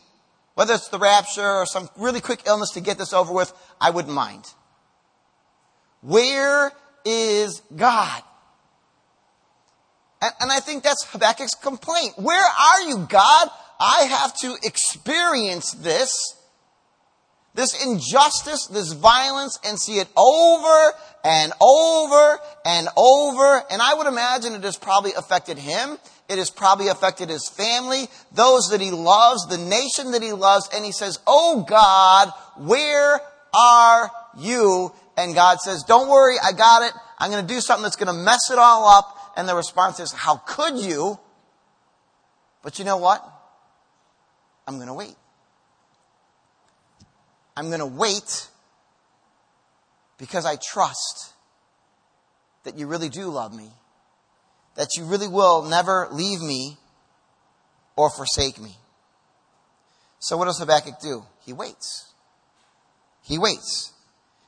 whether 0.54 0.74
it's 0.74 0.88
the 0.88 0.98
rapture 0.98 1.48
or 1.48 1.64
some 1.64 1.88
really 1.96 2.20
quick 2.20 2.42
illness 2.46 2.72
to 2.72 2.80
get 2.80 2.98
this 2.98 3.12
over 3.12 3.32
with, 3.32 3.52
I 3.80 3.90
wouldn't 3.90 4.12
mind. 4.12 4.44
Where 6.00 6.72
is 7.04 7.62
God? 7.74 8.22
And, 10.22 10.32
and 10.40 10.52
I 10.52 10.60
think 10.60 10.82
that's 10.82 11.04
Habakkuk's 11.04 11.54
complaint. 11.54 12.14
Where 12.16 12.44
are 12.44 12.82
you, 12.82 13.06
God? 13.08 13.48
I 13.78 14.04
have 14.04 14.34
to 14.38 14.56
experience 14.62 15.72
this, 15.72 16.12
this 17.54 17.84
injustice, 17.84 18.66
this 18.66 18.92
violence, 18.92 19.58
and 19.64 19.78
see 19.78 19.98
it 19.98 20.08
over 20.16 20.92
and 21.24 21.52
over 21.60 22.38
and 22.64 22.88
over. 22.96 23.62
And 23.70 23.82
I 23.82 23.94
would 23.94 24.06
imagine 24.06 24.54
it 24.54 24.64
has 24.64 24.78
probably 24.78 25.12
affected 25.12 25.58
him. 25.58 25.98
It 26.28 26.38
has 26.38 26.50
probably 26.50 26.88
affected 26.88 27.28
his 27.28 27.48
family, 27.48 28.08
those 28.32 28.70
that 28.70 28.80
he 28.80 28.90
loves, 28.90 29.46
the 29.46 29.58
nation 29.58 30.12
that 30.12 30.22
he 30.22 30.32
loves. 30.32 30.68
And 30.74 30.84
he 30.84 30.92
says, 30.92 31.20
Oh 31.26 31.64
God, 31.68 32.32
where 32.56 33.20
are 33.54 34.10
you? 34.38 34.92
And 35.16 35.34
God 35.34 35.60
says, 35.60 35.84
Don't 35.84 36.08
worry, 36.08 36.36
I 36.42 36.52
got 36.52 36.82
it. 36.82 36.92
I'm 37.18 37.30
going 37.30 37.46
to 37.46 37.54
do 37.54 37.60
something 37.60 37.82
that's 37.82 37.96
going 37.96 38.14
to 38.14 38.24
mess 38.24 38.50
it 38.50 38.58
all 38.58 38.88
up. 38.88 39.15
And 39.36 39.46
the 39.46 39.54
response 39.54 40.00
is, 40.00 40.12
How 40.12 40.36
could 40.36 40.78
you? 40.78 41.20
But 42.62 42.78
you 42.78 42.84
know 42.84 42.96
what? 42.96 43.22
I'm 44.66 44.76
going 44.76 44.88
to 44.88 44.94
wait. 44.94 45.14
I'm 47.56 47.68
going 47.68 47.80
to 47.80 47.86
wait 47.86 48.48
because 50.18 50.44
I 50.44 50.56
trust 50.56 51.32
that 52.64 52.76
you 52.76 52.86
really 52.86 53.08
do 53.08 53.28
love 53.28 53.54
me, 53.54 53.70
that 54.74 54.88
you 54.96 55.04
really 55.04 55.28
will 55.28 55.62
never 55.62 56.08
leave 56.10 56.40
me 56.40 56.78
or 57.94 58.10
forsake 58.10 58.60
me. 58.60 58.76
So 60.18 60.36
what 60.36 60.46
does 60.46 60.58
Habakkuk 60.58 60.98
do? 61.00 61.22
He 61.44 61.52
waits. 61.52 62.12
He 63.22 63.38
waits. 63.38 63.92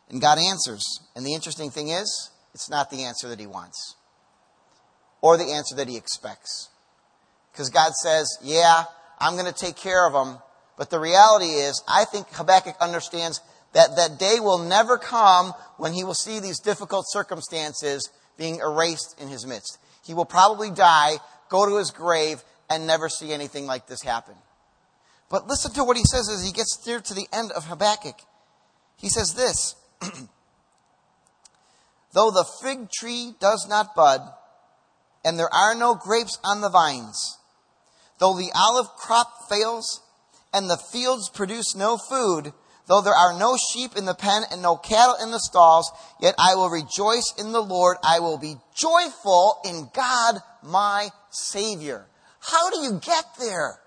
And 0.08 0.20
God 0.20 0.38
answers. 0.38 0.82
And 1.14 1.24
the 1.24 1.34
interesting 1.34 1.70
thing 1.70 1.88
is, 1.88 2.30
it's 2.54 2.68
not 2.68 2.90
the 2.90 3.04
answer 3.04 3.28
that 3.28 3.38
he 3.38 3.46
wants 3.46 3.94
or 5.20 5.36
the 5.36 5.52
answer 5.52 5.74
that 5.76 5.88
he 5.88 5.96
expects. 5.96 6.68
Because 7.52 7.70
God 7.70 7.92
says, 7.94 8.38
yeah, 8.42 8.84
I'm 9.18 9.34
going 9.34 9.52
to 9.52 9.52
take 9.52 9.76
care 9.76 10.06
of 10.06 10.12
them. 10.12 10.38
But 10.76 10.90
the 10.90 11.00
reality 11.00 11.46
is, 11.46 11.82
I 11.88 12.04
think 12.04 12.28
Habakkuk 12.30 12.76
understands 12.80 13.40
that 13.72 13.96
that 13.96 14.18
day 14.18 14.36
will 14.40 14.58
never 14.58 14.96
come 14.96 15.52
when 15.76 15.92
he 15.92 16.04
will 16.04 16.14
see 16.14 16.40
these 16.40 16.60
difficult 16.60 17.06
circumstances 17.08 18.10
being 18.36 18.60
erased 18.60 19.20
in 19.20 19.28
his 19.28 19.46
midst. 19.46 19.78
He 20.04 20.14
will 20.14 20.24
probably 20.24 20.70
die, 20.70 21.16
go 21.48 21.68
to 21.68 21.76
his 21.76 21.90
grave, 21.90 22.42
and 22.70 22.86
never 22.86 23.08
see 23.08 23.32
anything 23.32 23.66
like 23.66 23.86
this 23.86 24.02
happen. 24.02 24.34
But 25.28 25.46
listen 25.46 25.72
to 25.72 25.84
what 25.84 25.96
he 25.96 26.04
says 26.04 26.28
as 26.28 26.44
he 26.44 26.52
gets 26.52 26.86
near 26.86 27.00
to 27.00 27.14
the 27.14 27.26
end 27.32 27.52
of 27.52 27.66
Habakkuk. 27.66 28.20
He 28.96 29.08
says 29.08 29.34
this 29.34 29.74
Though 32.12 32.30
the 32.30 32.46
fig 32.62 32.90
tree 32.90 33.34
does 33.38 33.66
not 33.68 33.94
bud, 33.94 34.20
and 35.24 35.38
there 35.38 35.52
are 35.52 35.74
no 35.74 35.94
grapes 35.94 36.38
on 36.44 36.60
the 36.60 36.70
vines. 36.70 37.38
Though 38.18 38.36
the 38.36 38.50
olive 38.54 38.88
crop 38.96 39.48
fails 39.48 40.00
and 40.52 40.68
the 40.68 40.76
fields 40.76 41.28
produce 41.28 41.74
no 41.74 41.96
food, 41.96 42.52
though 42.86 43.00
there 43.00 43.14
are 43.14 43.38
no 43.38 43.56
sheep 43.56 43.96
in 43.96 44.06
the 44.06 44.14
pen 44.14 44.42
and 44.50 44.62
no 44.62 44.76
cattle 44.76 45.16
in 45.22 45.30
the 45.30 45.40
stalls, 45.40 45.90
yet 46.20 46.34
I 46.38 46.54
will 46.54 46.70
rejoice 46.70 47.32
in 47.38 47.52
the 47.52 47.62
Lord. 47.62 47.98
I 48.02 48.20
will 48.20 48.38
be 48.38 48.56
joyful 48.74 49.60
in 49.64 49.90
God 49.94 50.36
my 50.62 51.10
Savior. 51.30 52.06
How 52.40 52.70
do 52.70 52.80
you 52.80 53.00
get 53.00 53.24
there? 53.38 53.78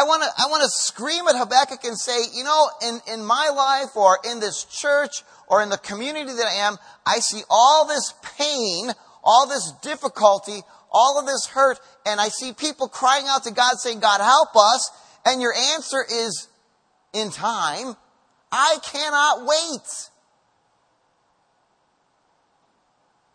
I 0.00 0.04
want 0.04 0.22
to 0.22 0.30
I 0.38 0.48
want 0.48 0.62
to 0.62 0.70
scream 0.70 1.28
at 1.28 1.36
Habakkuk 1.36 1.84
and 1.84 1.98
say, 1.98 2.16
you 2.32 2.42
know, 2.42 2.70
in, 2.82 3.00
in 3.12 3.24
my 3.24 3.50
life 3.54 3.94
or 3.96 4.18
in 4.24 4.40
this 4.40 4.64
church 4.64 5.22
or 5.46 5.62
in 5.62 5.68
the 5.68 5.76
community 5.76 6.32
that 6.32 6.46
I 6.46 6.66
am, 6.66 6.78
I 7.04 7.18
see 7.18 7.42
all 7.50 7.86
this 7.86 8.14
pain, 8.38 8.92
all 9.22 9.46
this 9.46 9.72
difficulty, 9.82 10.62
all 10.90 11.18
of 11.18 11.26
this 11.26 11.46
hurt, 11.48 11.78
and 12.06 12.18
I 12.18 12.28
see 12.28 12.54
people 12.54 12.88
crying 12.88 13.26
out 13.28 13.44
to 13.44 13.52
God 13.52 13.74
saying, 13.76 14.00
God, 14.00 14.22
help 14.22 14.56
us. 14.56 14.90
And 15.26 15.42
your 15.42 15.52
answer 15.74 16.02
is, 16.10 16.48
in 17.12 17.30
time, 17.30 17.94
I 18.50 18.78
cannot 18.82 19.44
wait. 19.44 20.08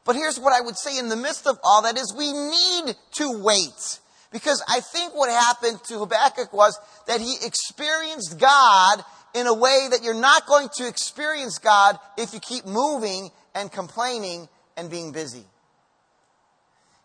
But 0.04 0.16
here's 0.16 0.40
what 0.40 0.54
I 0.54 0.62
would 0.62 0.78
say 0.78 0.98
in 0.98 1.10
the 1.10 1.16
midst 1.16 1.46
of 1.46 1.60
all 1.64 1.84
that 1.84 1.96
is 1.96 2.12
we 2.18 2.34
need 2.34 2.96
to 3.14 3.40
wait. 3.44 4.00
Because 4.36 4.62
I 4.68 4.82
think 4.82 5.16
what 5.16 5.30
happened 5.30 5.82
to 5.86 6.00
Habakkuk 6.00 6.52
was 6.52 6.78
that 7.08 7.22
he 7.22 7.38
experienced 7.42 8.38
God 8.38 9.02
in 9.34 9.48
a 9.48 9.54
way 9.54 9.88
that 9.90 10.04
you're 10.04 10.14
not 10.14 10.46
going 10.46 10.68
to 10.76 10.86
experience 10.86 11.58
God 11.58 11.98
if 12.18 12.34
you 12.34 12.42
keep 12.42 12.66
moving 12.66 13.30
and 13.56 13.72
complaining 13.72 14.50
and 14.76 14.92
being 14.92 15.14
busy. 15.14 15.46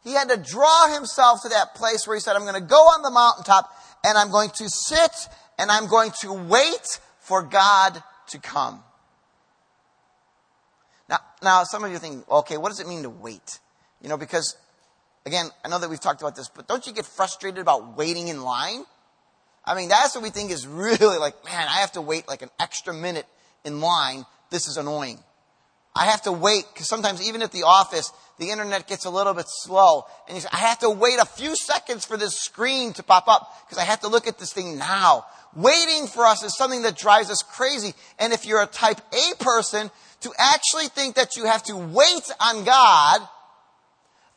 He 0.03 0.13
had 0.13 0.29
to 0.31 0.39
draw 0.39 0.93
himself 0.93 1.43
to 1.43 1.51
that 1.51 1.77
place 1.77 2.05
where 2.05 2.17
he 2.17 2.21
said, 2.21 2.35
I'm 2.35 2.43
going 2.43 2.55
to 2.55 2.69
go 2.69 2.75
on 2.75 3.03
the 3.03 3.13
mountaintop 3.13 3.71
and 4.05 4.19
I'm 4.19 4.33
going 4.33 4.51
to 4.57 4.69
sit 4.69 5.29
and 5.57 5.71
I'm 5.71 5.87
going 5.87 6.11
to 6.23 6.33
wait 6.33 6.99
for 7.21 7.45
God 7.45 8.03
to 8.31 8.41
come. 8.41 8.83
Now, 11.09 11.19
now 11.45 11.63
some 11.63 11.85
of 11.85 11.93
you 11.93 11.99
think, 11.99 12.29
okay, 12.29 12.57
what 12.57 12.71
does 12.71 12.81
it 12.81 12.89
mean 12.89 13.05
to 13.05 13.11
wait? 13.11 13.61
You 14.03 14.09
know, 14.09 14.17
because 14.17 14.57
Again, 15.27 15.47
I 15.65 15.69
know 15.69 15.79
that 15.79 15.91
we've 15.91 16.01
talked 16.01 16.23
about 16.23 16.37
this, 16.37 16.49
but 16.49 16.67
don't 16.67 16.87
you 16.87 16.93
get 16.93 17.05
frustrated 17.05 17.61
about 17.61 17.97
waiting 17.97 18.29
in 18.29 18.43
line? 18.43 18.85
I 19.65 19.75
mean, 19.75 19.89
that's 19.89 20.15
what 20.15 20.25
we 20.25 20.31
think 20.31 20.51
is 20.51 20.67
really 20.67 21.19
like, 21.19 21.45
man, 21.45 21.69
I 21.69 21.81
have 21.81 21.93
to 21.93 22.01
wait 22.01 22.29
like 22.29 22.43
an 22.43 22.51
extra 22.59 22.95
minute 22.95 23.27
in 23.65 23.81
line. 23.81 24.25
This 24.51 24.67
is 24.67 24.77
annoying. 24.77 25.19
I 25.95 26.07
have 26.07 26.23
to 26.23 26.33
wait 26.33 26.65
because 26.73 26.89
sometimes 26.89 27.27
even 27.27 27.43
at 27.43 27.53
the 27.53 27.65
office, 27.65 28.13
the 28.39 28.51
internet 28.51 28.87
gets 28.87 29.05
a 29.05 29.11
little 29.11 29.35
bit 29.35 29.47
slow. 29.49 30.07
And 30.27 30.37
you 30.37 30.41
say, 30.41 30.49
I 30.53 30.59
have 30.59 30.79
to 30.81 30.91
wait 30.91 31.19
a 31.19 31.27
few 31.27 31.57
seconds 31.57 32.05
for 32.05 32.17
this 32.17 32.39
screen 32.39 32.93
to 32.95 33.03
pop 33.03 33.29
up 33.29 33.53
because 33.67 33.79
I 33.79 33.85
have 33.85 34.01
to 34.01 34.09
look 34.09 34.27
at 34.27 34.39
this 34.39 34.53
thing 34.53 34.79
now. 34.79 35.27
Waiting 35.55 36.07
for 36.07 36.25
us 36.25 36.45
is 36.45 36.57
something 36.57 36.83
that 36.83 36.97
drives 36.97 37.29
us 37.29 37.43
crazy. 37.43 37.93
And 38.21 38.33
if 38.33 38.47
you're 38.47 38.63
a 38.63 38.67
type 38.67 39.01
A 39.13 39.43
person, 39.43 39.91
to 40.21 40.33
actually 40.39 40.89
think 40.89 41.17
that 41.17 41.37
you 41.37 41.47
have 41.47 41.63
to 41.65 41.77
wait 41.77 42.31
on 42.41 42.65
God, 42.65 43.21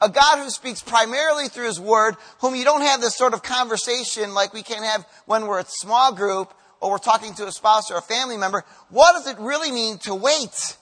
a 0.04 0.10
God 0.10 0.44
who 0.44 0.50
speaks 0.50 0.82
primarily 0.82 1.48
through 1.48 1.68
His 1.68 1.80
Word, 1.80 2.16
whom 2.40 2.56
you 2.56 2.66
don't 2.66 2.82
have 2.82 3.00
this 3.00 3.16
sort 3.16 3.34
of 3.34 3.42
conversation 3.42 4.34
like 4.34 4.54
we 4.54 4.62
can 4.62 4.84
have 4.84 5.06
when 5.26 5.48
we're 5.48 5.60
a 5.60 5.66
small 5.66 6.14
group 6.14 6.54
or 6.82 6.92
we're 6.92 6.98
talking 6.98 7.34
to 7.36 7.48
a 7.48 7.52
spouse 7.52 7.90
or 7.90 7.98
a 7.98 8.02
family 8.02 8.36
member, 8.36 8.66
what 8.90 9.14
does 9.14 9.28
it 9.28 9.40
really 9.40 9.72
mean 9.72 9.98
to 10.00 10.14
wait? 10.14 10.78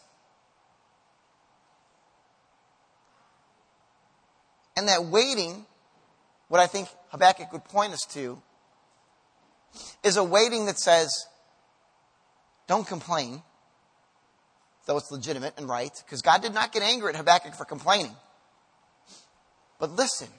And 4.76 4.88
that 4.88 5.06
waiting, 5.06 5.68
what 6.48 6.60
I 6.60 6.66
think 6.66 6.88
Habakkuk 7.10 7.54
would 7.54 7.66
point 7.66 7.94
us 7.94 8.02
to, 8.14 8.42
is 10.04 10.18
a 10.18 10.24
waiting 10.24 10.66
that 10.66 10.80
says, 10.80 11.28
don't 12.68 12.88
complain, 12.88 13.44
though 14.88 14.98
it's 14.98 15.12
legitimate 15.12 15.54
and 15.58 15.70
right, 15.70 15.92
because 16.06 16.24
God 16.24 16.42
did 16.42 16.56
not 16.56 16.72
get 16.72 16.82
angry 16.82 17.10
at 17.10 17.16
Habakkuk 17.16 17.54
for 17.54 17.66
complaining. 17.66 18.16
But 19.82 19.92
listen, 19.98 20.30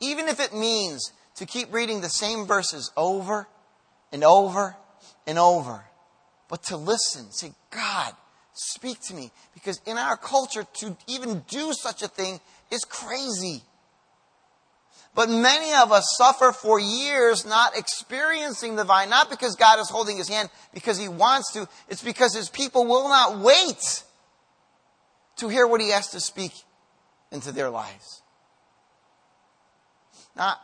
even 0.00 0.28
if 0.28 0.40
it 0.40 0.52
means 0.52 1.10
to 1.36 1.46
keep 1.46 1.72
reading 1.72 2.02
the 2.02 2.10
same 2.10 2.46
verses 2.46 2.92
over 2.94 3.48
and 4.12 4.22
over 4.22 4.76
and 5.26 5.38
over, 5.38 5.86
but 6.50 6.62
to 6.64 6.76
listen, 6.76 7.32
say, 7.32 7.52
God, 7.70 8.12
Speak 8.54 9.00
to 9.08 9.14
me. 9.14 9.32
Because 9.52 9.80
in 9.84 9.98
our 9.98 10.16
culture, 10.16 10.64
to 10.74 10.96
even 11.08 11.40
do 11.48 11.72
such 11.72 12.02
a 12.02 12.08
thing 12.08 12.40
is 12.70 12.84
crazy. 12.84 13.62
But 15.14 15.28
many 15.28 15.72
of 15.74 15.92
us 15.92 16.14
suffer 16.16 16.52
for 16.52 16.78
years 16.80 17.44
not 17.44 17.76
experiencing 17.76 18.76
the 18.76 18.84
vine, 18.84 19.10
not 19.10 19.28
because 19.28 19.56
God 19.56 19.80
is 19.80 19.90
holding 19.90 20.16
his 20.16 20.28
hand 20.28 20.50
because 20.72 20.98
he 20.98 21.08
wants 21.08 21.52
to, 21.52 21.68
it's 21.88 22.02
because 22.02 22.34
his 22.34 22.48
people 22.48 22.86
will 22.86 23.08
not 23.08 23.38
wait 23.38 24.02
to 25.36 25.48
hear 25.48 25.66
what 25.66 25.80
he 25.80 25.90
has 25.90 26.08
to 26.10 26.20
speak 26.20 26.52
into 27.30 27.52
their 27.52 27.70
lives. 27.70 28.22
Now, 30.36 30.56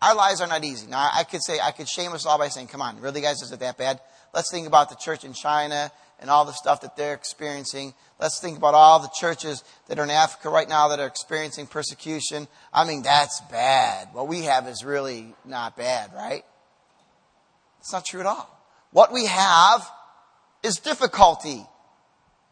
our 0.00 0.14
lives 0.14 0.40
are 0.40 0.48
not 0.48 0.64
easy. 0.64 0.86
Now, 0.88 1.10
I 1.14 1.24
could 1.24 1.42
say, 1.42 1.60
I 1.60 1.70
could 1.70 1.88
shame 1.88 2.12
us 2.12 2.26
all 2.26 2.38
by 2.38 2.48
saying, 2.48 2.66
come 2.68 2.82
on, 2.82 3.00
really 3.00 3.20
guys, 3.20 3.40
is 3.42 3.52
it 3.52 3.60
that 3.60 3.78
bad? 3.78 4.00
Let's 4.34 4.50
think 4.50 4.66
about 4.66 4.88
the 4.88 4.96
church 4.96 5.24
in 5.24 5.32
China 5.32 5.92
and 6.18 6.30
all 6.30 6.44
the 6.44 6.52
stuff 6.52 6.80
that 6.80 6.96
they're 6.96 7.14
experiencing. 7.14 7.94
Let's 8.20 8.40
think 8.40 8.56
about 8.56 8.74
all 8.74 9.00
the 9.00 9.10
churches 9.14 9.62
that 9.88 9.98
are 9.98 10.04
in 10.04 10.10
Africa 10.10 10.48
right 10.48 10.68
now 10.68 10.88
that 10.88 11.00
are 11.00 11.06
experiencing 11.06 11.66
persecution. 11.66 12.48
I 12.72 12.86
mean, 12.86 13.02
that's 13.02 13.40
bad. 13.50 14.08
What 14.12 14.28
we 14.28 14.42
have 14.42 14.66
is 14.68 14.84
really 14.84 15.34
not 15.44 15.76
bad, 15.76 16.12
right? 16.14 16.44
It's 17.80 17.92
not 17.92 18.04
true 18.04 18.20
at 18.20 18.26
all. 18.26 18.48
What 18.92 19.12
we 19.12 19.26
have 19.26 19.88
is 20.62 20.76
difficulty. 20.76 21.66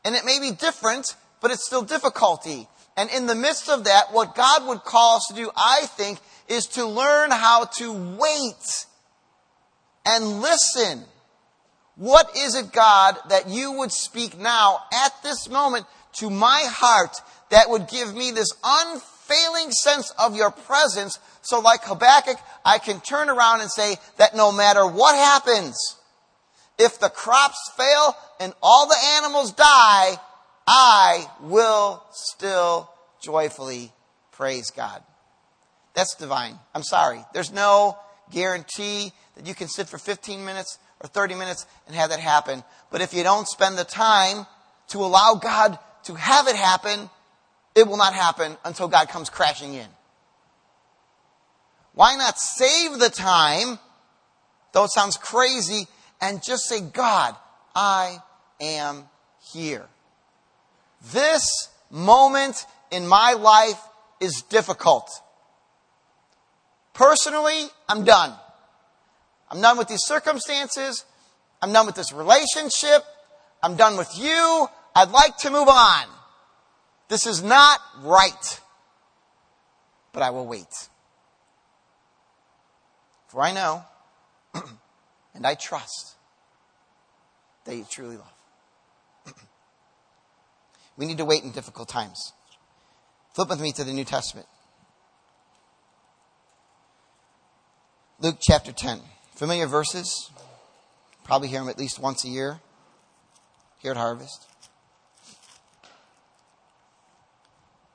And 0.04 0.14
it 0.14 0.24
may 0.24 0.40
be 0.40 0.50
different, 0.50 1.14
but 1.40 1.50
it's 1.50 1.64
still 1.64 1.82
difficulty. 1.82 2.68
And 2.96 3.10
in 3.10 3.26
the 3.26 3.34
midst 3.34 3.68
of 3.68 3.84
that, 3.84 4.12
what 4.12 4.34
God 4.34 4.66
would 4.66 4.84
call 4.84 5.16
us 5.16 5.26
to 5.28 5.34
do, 5.34 5.50
I 5.56 5.86
think, 5.86 6.18
is 6.48 6.66
to 6.66 6.86
learn 6.86 7.30
how 7.30 7.64
to 7.64 7.92
wait 7.92 8.86
and 10.04 10.40
listen 10.40 11.04
what 11.96 12.34
is 12.34 12.54
it, 12.54 12.72
God, 12.72 13.18
that 13.28 13.50
you 13.50 13.72
would 13.72 13.92
speak 13.92 14.38
now 14.38 14.78
at 15.04 15.12
this 15.22 15.50
moment 15.50 15.84
to 16.14 16.30
my 16.30 16.64
heart 16.66 17.14
that 17.50 17.68
would 17.68 17.88
give 17.88 18.14
me 18.14 18.30
this 18.30 18.48
unfailing 18.64 19.70
sense 19.70 20.10
of 20.18 20.34
your 20.34 20.50
presence 20.50 21.18
so 21.42 21.60
like 21.60 21.84
Habakkuk, 21.84 22.36
I 22.64 22.78
can 22.78 23.00
turn 23.00 23.28
around 23.28 23.60
and 23.60 23.70
say 23.70 23.96
that 24.18 24.36
no 24.36 24.52
matter 24.52 24.86
what 24.86 25.14
happens, 25.14 25.96
if 26.78 26.98
the 26.98 27.08
crops 27.08 27.70
fail 27.76 28.16
and 28.38 28.54
all 28.62 28.86
the 28.86 28.96
animals 29.18 29.52
die, 29.52 30.16
I 30.72 31.28
will 31.40 32.00
still 32.12 32.88
joyfully 33.20 33.90
praise 34.30 34.70
God. 34.70 35.02
That's 35.94 36.14
divine. 36.14 36.60
I'm 36.76 36.84
sorry. 36.84 37.24
There's 37.34 37.52
no 37.52 37.98
guarantee 38.30 39.10
that 39.34 39.48
you 39.48 39.54
can 39.56 39.66
sit 39.66 39.88
for 39.88 39.98
15 39.98 40.44
minutes 40.44 40.78
or 41.00 41.08
30 41.08 41.34
minutes 41.34 41.66
and 41.88 41.96
have 41.96 42.10
that 42.10 42.20
happen. 42.20 42.62
But 42.92 43.00
if 43.00 43.12
you 43.12 43.24
don't 43.24 43.48
spend 43.48 43.78
the 43.78 43.84
time 43.84 44.46
to 44.90 44.98
allow 44.98 45.40
God 45.42 45.76
to 46.04 46.14
have 46.14 46.46
it 46.46 46.54
happen, 46.54 47.10
it 47.74 47.88
will 47.88 47.96
not 47.96 48.14
happen 48.14 48.56
until 48.64 48.86
God 48.86 49.08
comes 49.08 49.28
crashing 49.28 49.74
in. 49.74 49.88
Why 51.94 52.14
not 52.14 52.38
save 52.38 53.00
the 53.00 53.10
time, 53.10 53.80
though 54.72 54.84
it 54.84 54.92
sounds 54.92 55.16
crazy, 55.16 55.88
and 56.20 56.40
just 56.44 56.68
say, 56.68 56.80
God, 56.80 57.34
I 57.74 58.18
am 58.60 59.08
here. 59.52 59.88
This 61.12 61.68
moment 61.90 62.66
in 62.90 63.06
my 63.06 63.32
life 63.32 63.80
is 64.20 64.42
difficult. 64.42 65.10
Personally, 66.92 67.66
I'm 67.88 68.04
done. 68.04 68.32
I'm 69.50 69.60
done 69.60 69.78
with 69.78 69.88
these 69.88 70.04
circumstances. 70.04 71.04
I'm 71.62 71.72
done 71.72 71.86
with 71.86 71.94
this 71.94 72.12
relationship. 72.12 73.02
I'm 73.62 73.76
done 73.76 73.96
with 73.96 74.10
you. 74.18 74.66
I'd 74.94 75.10
like 75.10 75.36
to 75.38 75.50
move 75.50 75.68
on. 75.68 76.04
This 77.08 77.26
is 77.26 77.42
not 77.42 77.80
right. 78.02 78.60
But 80.12 80.22
I 80.22 80.30
will 80.30 80.46
wait. 80.46 80.88
For 83.28 83.42
I 83.42 83.52
know 83.52 83.84
and 85.34 85.46
I 85.46 85.54
trust 85.54 86.16
that 87.64 87.76
you 87.76 87.86
truly 87.88 88.16
love. 88.16 88.39
We 91.00 91.06
need 91.06 91.16
to 91.16 91.24
wait 91.24 91.42
in 91.42 91.50
difficult 91.50 91.88
times. 91.88 92.34
Flip 93.34 93.48
with 93.48 93.58
me 93.58 93.72
to 93.72 93.84
the 93.84 93.92
New 93.92 94.04
Testament. 94.04 94.46
Luke 98.20 98.36
chapter 98.38 98.70
10. 98.70 99.00
Familiar 99.34 99.66
verses? 99.66 100.30
Probably 101.24 101.48
hear 101.48 101.60
them 101.60 101.70
at 101.70 101.78
least 101.78 101.98
once 101.98 102.26
a 102.26 102.28
year 102.28 102.60
here 103.78 103.92
at 103.92 103.96
Harvest. 103.96 104.46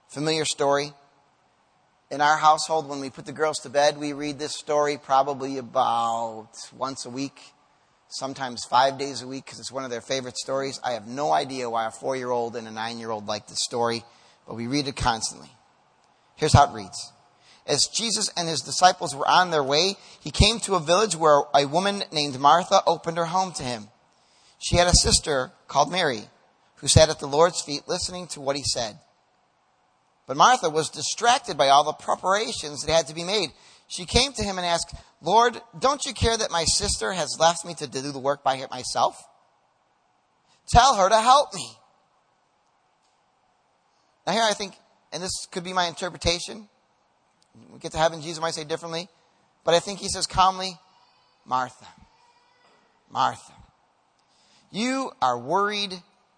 Familiar 0.10 0.46
story. 0.46 0.92
In 2.10 2.22
our 2.22 2.38
household, 2.38 2.90
when 2.90 3.02
we 3.02 3.12
put 3.12 3.28
the 3.28 3.34
girls 3.34 3.58
to 3.60 3.70
bed, 3.70 4.00
we 4.00 4.14
read 4.14 4.40
this 4.40 4.58
story 4.58 4.98
probably 4.98 5.60
about 5.60 6.50
once 6.76 7.06
a 7.06 7.12
week, 7.12 7.40
sometimes 8.10 8.66
five 8.66 8.98
days 8.98 9.22
a 9.22 9.28
week, 9.28 9.46
because 9.46 9.60
it's 9.60 9.72
one 9.72 9.84
of 9.84 9.92
their 9.92 10.02
favorite 10.02 10.38
stories. 10.38 10.80
I 10.84 10.92
have 10.92 11.08
no 11.08 11.32
idea 11.32 11.70
why 11.70 11.86
a 11.86 11.92
four 11.92 12.16
year 12.16 12.32
old 12.32 12.56
and 12.56 12.68
a 12.68 12.72
nine 12.72 13.00
year 13.00 13.12
old 13.12 13.28
like 13.28 13.48
this 13.48 13.64
story, 13.64 14.04
but 14.48 14.56
we 14.56 14.68
read 14.68 14.88
it 14.88 14.96
constantly. 14.96 15.50
Here's 16.36 16.54
how 16.54 16.70
it 16.70 16.76
reads 16.76 17.12
as 17.68 17.88
Jesus 17.88 18.30
and 18.38 18.48
his 18.48 18.62
disciples 18.62 19.16
were 19.16 19.28
on 19.28 19.50
their 19.50 19.64
way, 19.64 19.96
he 20.20 20.30
came 20.30 20.60
to 20.62 20.76
a 20.76 20.80
village 20.80 21.16
where 21.16 21.44
a 21.54 21.66
woman 21.66 22.04
named 22.12 22.40
Martha 22.40 22.82
opened 22.86 23.18
her 23.18 23.26
home 23.26 23.54
to 23.54 23.64
him. 23.64 23.88
She 24.60 24.78
had 24.78 24.88
a 24.88 24.94
sister 24.94 25.52
called 25.68 25.92
Mary 25.92 26.26
who 26.76 26.88
sat 26.88 27.10
at 27.10 27.20
the 27.20 27.28
Lord's 27.28 27.62
feet 27.62 27.88
listening 27.88 28.28
to 28.28 28.42
what 28.42 28.56
he 28.56 28.64
said. 28.64 29.00
But 30.28 30.38
Martha 30.38 30.70
was 30.70 30.90
distracted 30.90 31.58
by 31.58 31.70
all 31.70 31.84
the 31.84 31.94
preparations 31.94 32.84
that 32.84 32.92
had 32.92 33.08
to 33.08 33.16
be 33.16 33.24
made. 33.24 33.50
She 33.88 34.06
came 34.06 34.34
to 34.34 34.44
him 34.44 34.58
and 34.58 34.66
asked, 34.66 34.96
Lord, 35.22 35.60
don't 35.78 36.06
you 36.06 36.14
care 36.14 36.36
that 36.36 36.52
my 36.52 36.64
sister 36.66 37.12
has 37.12 37.38
left 37.40 37.66
me 37.66 37.74
to 37.76 37.88
do 37.88 38.12
the 38.12 38.20
work 38.20 38.44
by 38.44 38.66
myself? 38.72 39.16
Tell 40.68 40.96
her 40.96 41.10
to 41.10 41.20
help 41.20 41.54
me. 41.54 41.68
Now, 44.26 44.34
here 44.34 44.44
I 44.44 44.54
think, 44.54 44.74
and 45.14 45.22
this 45.22 45.46
could 45.52 45.64
be 45.64 45.74
my 45.74 45.86
interpretation, 45.86 46.68
we 47.72 47.80
get 47.80 47.92
to 47.92 47.98
heaven, 47.98 48.22
Jesus 48.22 48.42
might 48.42 48.54
say 48.54 48.64
differently. 48.64 49.08
But 49.64 49.76
I 49.76 49.80
think 49.80 50.00
he 50.00 50.10
says 50.10 50.28
calmly, 50.28 50.78
Martha, 51.46 51.88
Martha, 53.12 53.54
you 54.72 55.12
are 55.22 55.40
worried 55.40 55.94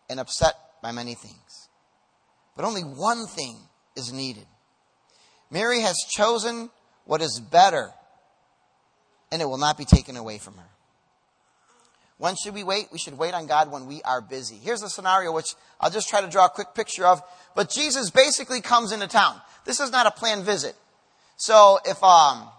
and 0.10 0.20
upset 0.20 0.54
by 0.82 0.92
many 0.92 1.16
things. 1.16 1.70
But 2.56 2.66
only 2.66 2.82
one 2.82 3.26
thing 3.26 3.58
is 3.96 4.12
needed. 4.12 4.46
Mary 5.50 5.82
has 5.82 5.96
chosen 6.10 6.70
what 7.08 7.22
is 7.22 7.40
better, 7.40 7.92
and 9.32 9.42
it 9.42 9.46
will 9.46 9.58
not 9.58 9.78
be 9.78 9.86
taken 9.86 10.16
away 10.18 10.38
from 10.38 10.56
her. 10.56 10.70
When 12.18 12.36
should 12.36 12.54
we 12.54 12.64
wait? 12.64 12.88
We 12.92 12.98
should 12.98 13.18
wait 13.18 13.34
on 13.34 13.48
God 13.48 13.72
when 13.72 13.86
we 13.86 14.02
are 14.02 14.22
busy. 14.22 14.56
Here's 14.56 14.82
a 14.82 14.90
scenario 14.90 15.32
which 15.32 15.56
I'll 15.80 15.92
just 15.92 16.10
try 16.10 16.22
to 16.22 16.28
draw 16.28 16.46
a 16.46 16.50
quick 16.50 16.74
picture 16.76 17.06
of. 17.06 17.22
But 17.56 17.70
Jesus 17.70 18.10
basically 18.10 18.62
comes 18.62 18.92
into 18.92 19.08
town. 19.08 19.40
This 19.66 19.80
is 19.80 19.92
not 19.92 20.08
a 20.08 20.12
planned 20.12 20.44
visit. 20.44 20.76
So 21.38 21.80
if 21.86 22.04
um, 22.04 22.50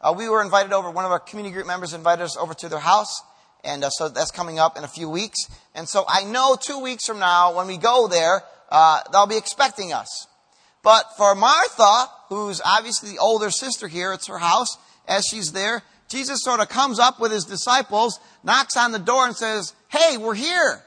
uh, 0.00 0.14
we 0.16 0.28
were 0.28 0.42
invited 0.42 0.72
over, 0.72 0.90
one 0.90 1.04
of 1.04 1.10
our 1.10 1.20
community 1.20 1.52
group 1.52 1.66
members 1.66 1.92
invited 1.92 2.22
us 2.22 2.36
over 2.36 2.54
to 2.54 2.68
their 2.68 2.78
house, 2.78 3.22
and 3.62 3.84
uh, 3.84 3.90
so 3.90 4.08
that's 4.08 4.30
coming 4.30 4.58
up 4.58 4.78
in 4.78 4.84
a 4.84 4.88
few 4.88 5.10
weeks. 5.10 5.38
And 5.74 5.86
so 5.86 6.04
I 6.08 6.24
know 6.24 6.56
two 6.58 6.80
weeks 6.80 7.06
from 7.06 7.18
now, 7.18 7.54
when 7.54 7.66
we 7.66 7.76
go 7.76 8.08
there, 8.08 8.42
uh, 8.70 9.02
they'll 9.12 9.26
be 9.26 9.36
expecting 9.36 9.92
us. 9.92 10.26
But 10.82 11.16
for 11.16 11.34
Martha, 11.34 12.06
who's 12.28 12.60
obviously 12.64 13.10
the 13.10 13.18
older 13.18 13.50
sister 13.50 13.88
here, 13.88 14.12
it's 14.12 14.28
her 14.28 14.38
house, 14.38 14.78
as 15.06 15.26
she's 15.26 15.52
there, 15.52 15.82
Jesus 16.08 16.40
sort 16.42 16.60
of 16.60 16.68
comes 16.68 16.98
up 16.98 17.20
with 17.20 17.32
his 17.32 17.44
disciples, 17.44 18.18
knocks 18.42 18.76
on 18.76 18.92
the 18.92 18.98
door 18.98 19.26
and 19.26 19.36
says, 19.36 19.74
Hey, 19.88 20.16
we're 20.16 20.34
here. 20.34 20.82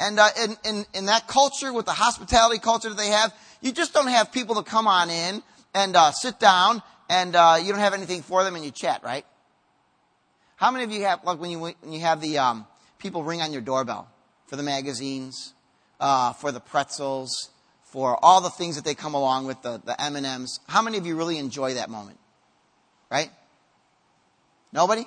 And 0.00 0.18
uh, 0.18 0.28
in, 0.42 0.56
in, 0.64 0.84
in 0.94 1.06
that 1.06 1.28
culture, 1.28 1.72
with 1.72 1.86
the 1.86 1.92
hospitality 1.92 2.58
culture 2.58 2.88
that 2.88 2.98
they 2.98 3.08
have, 3.08 3.32
you 3.60 3.70
just 3.70 3.92
don't 3.94 4.08
have 4.08 4.32
people 4.32 4.56
to 4.56 4.62
come 4.62 4.88
on 4.88 5.10
in 5.10 5.42
and 5.74 5.94
uh, 5.94 6.10
sit 6.10 6.40
down 6.40 6.82
and 7.08 7.36
uh, 7.36 7.58
you 7.62 7.70
don't 7.70 7.80
have 7.80 7.94
anything 7.94 8.22
for 8.22 8.42
them 8.42 8.56
and 8.56 8.64
you 8.64 8.70
chat, 8.70 9.02
right? 9.04 9.24
How 10.56 10.70
many 10.70 10.84
of 10.84 10.90
you 10.90 11.02
have, 11.04 11.22
like 11.24 11.38
when 11.38 11.50
you, 11.50 11.60
when 11.60 11.74
you 11.88 12.00
have 12.00 12.20
the 12.20 12.38
um, 12.38 12.66
people 12.98 13.22
ring 13.22 13.42
on 13.42 13.52
your 13.52 13.62
doorbell 13.62 14.08
for 14.46 14.56
the 14.56 14.62
magazines, 14.62 15.54
uh, 16.00 16.32
for 16.32 16.50
the 16.50 16.60
pretzels, 16.60 17.50
for 17.92 18.18
all 18.24 18.40
the 18.40 18.48
things 18.48 18.76
that 18.76 18.86
they 18.86 18.94
come 18.94 19.12
along 19.12 19.46
with, 19.46 19.60
the, 19.60 19.80
the 19.84 20.00
M&Ms. 20.02 20.60
How 20.66 20.80
many 20.80 20.96
of 20.96 21.04
you 21.04 21.14
really 21.14 21.36
enjoy 21.36 21.74
that 21.74 21.90
moment? 21.90 22.18
Right? 23.10 23.30
Nobody? 24.72 25.04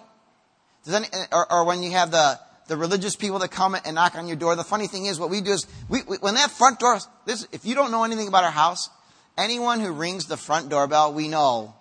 Does 0.84 0.94
any, 0.94 1.08
or, 1.32 1.52
or 1.52 1.66
when 1.66 1.82
you 1.82 1.92
have 1.92 2.12
the, 2.12 2.40
the 2.68 2.78
religious 2.78 3.16
people 3.16 3.40
that 3.40 3.50
come 3.50 3.76
and 3.76 3.96
knock 3.96 4.16
on 4.16 4.28
your 4.28 4.36
door. 4.36 4.56
The 4.56 4.64
funny 4.64 4.86
thing 4.86 5.08
is, 5.08 5.20
what 5.20 5.32
we 5.32 5.42
do 5.42 5.54
is, 5.54 5.66
we, 5.90 6.04
we, 6.04 6.18
when 6.18 6.36
that 6.36 6.52
front 6.52 6.80
door, 6.80 7.00
this, 7.26 7.48
if 7.52 7.66
you 7.66 7.74
don't 7.74 7.90
know 7.90 8.04
anything 8.04 8.28
about 8.28 8.44
our 8.44 8.52
house, 8.52 8.90
anyone 9.36 9.80
who 9.80 9.92
rings 9.92 10.28
the 10.28 10.38
front 10.38 10.70
doorbell, 10.70 11.12
we 11.12 11.28
know 11.28 11.74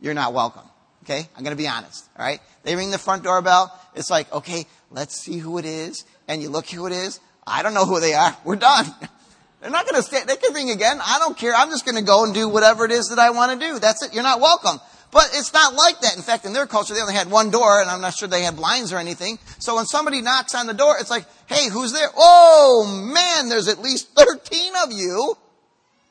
you're 0.00 0.14
not 0.14 0.34
welcome. 0.34 0.64
Okay? 1.04 1.28
I'm 1.34 1.44
going 1.44 1.56
to 1.56 1.62
be 1.62 1.68
honest. 1.68 2.08
All 2.18 2.26
right? 2.26 2.40
They 2.62 2.76
ring 2.76 2.90
the 2.90 2.98
front 2.98 3.22
doorbell. 3.22 3.72
It's 3.94 4.10
like, 4.10 4.30
okay, 4.32 4.66
let's 4.90 5.18
see 5.18 5.38
who 5.38 5.56
it 5.56 5.64
is. 5.64 6.04
And 6.28 6.42
you 6.42 6.50
look 6.50 6.68
who 6.68 6.86
it 6.86 6.92
is. 6.92 7.20
I 7.46 7.62
don't 7.62 7.72
know 7.72 7.86
who 7.86 8.00
they 8.00 8.12
are. 8.12 8.36
We're 8.44 8.56
done. 8.56 8.86
They're 9.60 9.70
not 9.70 9.86
going 9.86 9.96
to 9.96 10.02
stay. 10.02 10.22
They 10.26 10.36
can 10.36 10.52
ring 10.54 10.70
again. 10.70 10.98
I 11.04 11.18
don't 11.18 11.36
care. 11.36 11.54
I'm 11.54 11.70
just 11.70 11.84
going 11.84 11.96
to 11.96 12.04
go 12.04 12.24
and 12.24 12.34
do 12.34 12.48
whatever 12.48 12.84
it 12.84 12.92
is 12.92 13.08
that 13.08 13.18
I 13.18 13.30
want 13.30 13.58
to 13.58 13.66
do. 13.66 13.78
That's 13.78 14.02
it. 14.02 14.14
You're 14.14 14.22
not 14.22 14.40
welcome. 14.40 14.78
But 15.12 15.30
it's 15.32 15.52
not 15.52 15.74
like 15.74 16.00
that. 16.00 16.16
In 16.16 16.22
fact, 16.22 16.44
in 16.44 16.52
their 16.52 16.66
culture, 16.66 16.92
they 16.92 17.00
only 17.00 17.14
had 17.14 17.30
one 17.30 17.50
door, 17.50 17.80
and 17.80 17.88
I'm 17.88 18.00
not 18.00 18.14
sure 18.14 18.28
they 18.28 18.42
had 18.42 18.56
blinds 18.56 18.92
or 18.92 18.98
anything. 18.98 19.38
So 19.58 19.76
when 19.76 19.86
somebody 19.86 20.20
knocks 20.20 20.54
on 20.54 20.66
the 20.66 20.74
door, 20.74 20.96
it's 21.00 21.10
like, 21.10 21.24
hey, 21.46 21.70
who's 21.70 21.92
there? 21.92 22.08
Oh, 22.16 23.12
man, 23.14 23.48
there's 23.48 23.68
at 23.68 23.80
least 23.80 24.10
13 24.14 24.72
of 24.84 24.92
you. 24.92 25.36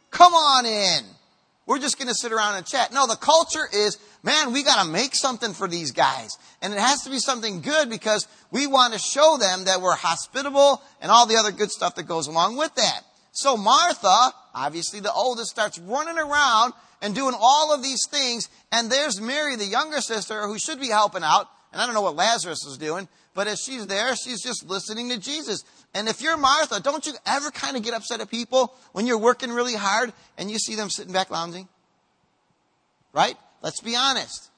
Come 0.09 0.33
on 0.33 0.65
in. 0.65 1.03
We're 1.67 1.79
just 1.79 1.97
going 1.97 2.07
to 2.07 2.15
sit 2.15 2.31
around 2.31 2.55
and 2.55 2.65
chat. 2.65 2.93
No, 2.93 3.05
the 3.05 3.15
culture 3.15 3.67
is, 3.71 3.97
man, 4.23 4.53
we 4.53 4.63
got 4.63 4.83
to 4.83 4.89
make 4.89 5.15
something 5.15 5.53
for 5.53 5.67
these 5.67 5.91
guys. 5.91 6.37
And 6.61 6.73
it 6.73 6.79
has 6.79 7.03
to 7.03 7.09
be 7.09 7.19
something 7.19 7.61
good 7.61 7.89
because 7.89 8.27
we 8.49 8.65
want 8.65 8.93
to 8.93 8.99
show 8.99 9.37
them 9.39 9.65
that 9.65 9.81
we're 9.81 9.95
hospitable 9.95 10.81
and 11.01 11.11
all 11.11 11.25
the 11.25 11.35
other 11.35 11.51
good 11.51 11.71
stuff 11.71 11.95
that 11.95 12.03
goes 12.03 12.27
along 12.27 12.57
with 12.57 12.73
that. 12.75 13.01
So 13.35 13.57
Martha, 13.57 14.31
obviously 14.53 15.01
the 15.01 15.11
oldest, 15.11 15.51
starts 15.51 15.77
running 15.77 16.17
around 16.17 16.73
and 17.01 17.13
doing 17.13 17.35
all 17.37 17.73
of 17.73 17.83
these 17.83 18.07
things. 18.09 18.49
And 18.71 18.89
there's 18.89 19.19
Mary, 19.19 19.57
the 19.57 19.65
younger 19.65 19.99
sister, 19.99 20.47
who 20.47 20.57
should 20.57 20.79
be 20.79 20.87
helping 20.87 21.21
out. 21.21 21.47
And 21.73 21.81
I 21.81 21.85
don't 21.85 21.93
know 21.93 22.01
what 22.01 22.15
Lazarus 22.15 22.65
is 22.65 22.77
doing, 22.77 23.09
but 23.33 23.47
as 23.47 23.59
she's 23.59 23.87
there, 23.87 24.15
she's 24.15 24.41
just 24.41 24.65
listening 24.65 25.09
to 25.09 25.19
Jesus. 25.19 25.65
And 25.93 26.07
if 26.07 26.21
you're 26.21 26.37
Martha, 26.37 26.79
don't 26.79 27.05
you 27.05 27.11
ever 27.25 27.51
kind 27.51 27.75
of 27.75 27.83
get 27.83 27.93
upset 27.93 28.21
at 28.21 28.31
people 28.31 28.73
when 28.93 29.05
you're 29.05 29.17
working 29.17 29.51
really 29.51 29.75
hard 29.75 30.13
and 30.37 30.49
you 30.49 30.57
see 30.57 30.75
them 30.75 30.89
sitting 30.89 31.11
back 31.11 31.29
lounging? 31.29 31.67
Right? 33.11 33.35
Let's 33.61 33.81
be 33.81 33.97
honest. 33.97 34.49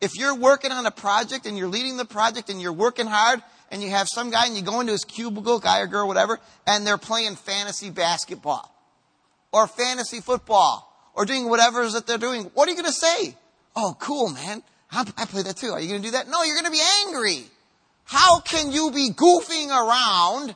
If 0.00 0.16
you're 0.16 0.34
working 0.34 0.72
on 0.72 0.86
a 0.86 0.90
project 0.90 1.46
and 1.46 1.56
you're 1.56 1.68
leading 1.68 1.96
the 1.96 2.04
project 2.04 2.50
and 2.50 2.60
you're 2.60 2.72
working 2.72 3.06
hard 3.06 3.40
and 3.74 3.82
you 3.82 3.90
have 3.90 4.06
some 4.08 4.30
guy 4.30 4.46
and 4.46 4.56
you 4.56 4.62
go 4.62 4.78
into 4.78 4.92
his 4.92 5.04
cubicle, 5.04 5.58
guy 5.58 5.80
or 5.80 5.88
girl, 5.88 6.06
whatever, 6.06 6.38
and 6.64 6.86
they're 6.86 6.96
playing 6.96 7.34
fantasy 7.34 7.90
basketball 7.90 8.72
or 9.50 9.66
fantasy 9.66 10.20
football 10.20 10.88
or 11.12 11.24
doing 11.24 11.48
whatever 11.48 11.82
it 11.82 11.86
is 11.86 11.94
that 11.94 12.06
they're 12.06 12.16
doing, 12.16 12.44
what 12.54 12.68
are 12.68 12.70
you 12.70 12.76
going 12.76 12.86
to 12.86 12.92
say? 12.92 13.34
Oh, 13.74 13.96
cool, 13.98 14.28
man. 14.28 14.62
I 14.92 15.02
play 15.26 15.42
that 15.42 15.56
too. 15.56 15.72
Are 15.72 15.80
you 15.80 15.88
going 15.88 16.02
to 16.02 16.06
do 16.06 16.12
that? 16.12 16.28
No, 16.28 16.44
you're 16.44 16.54
going 16.54 16.66
to 16.66 16.70
be 16.70 16.82
angry. 17.04 17.46
How 18.04 18.38
can 18.38 18.70
you 18.70 18.92
be 18.92 19.10
goofing 19.10 19.70
around 19.70 20.54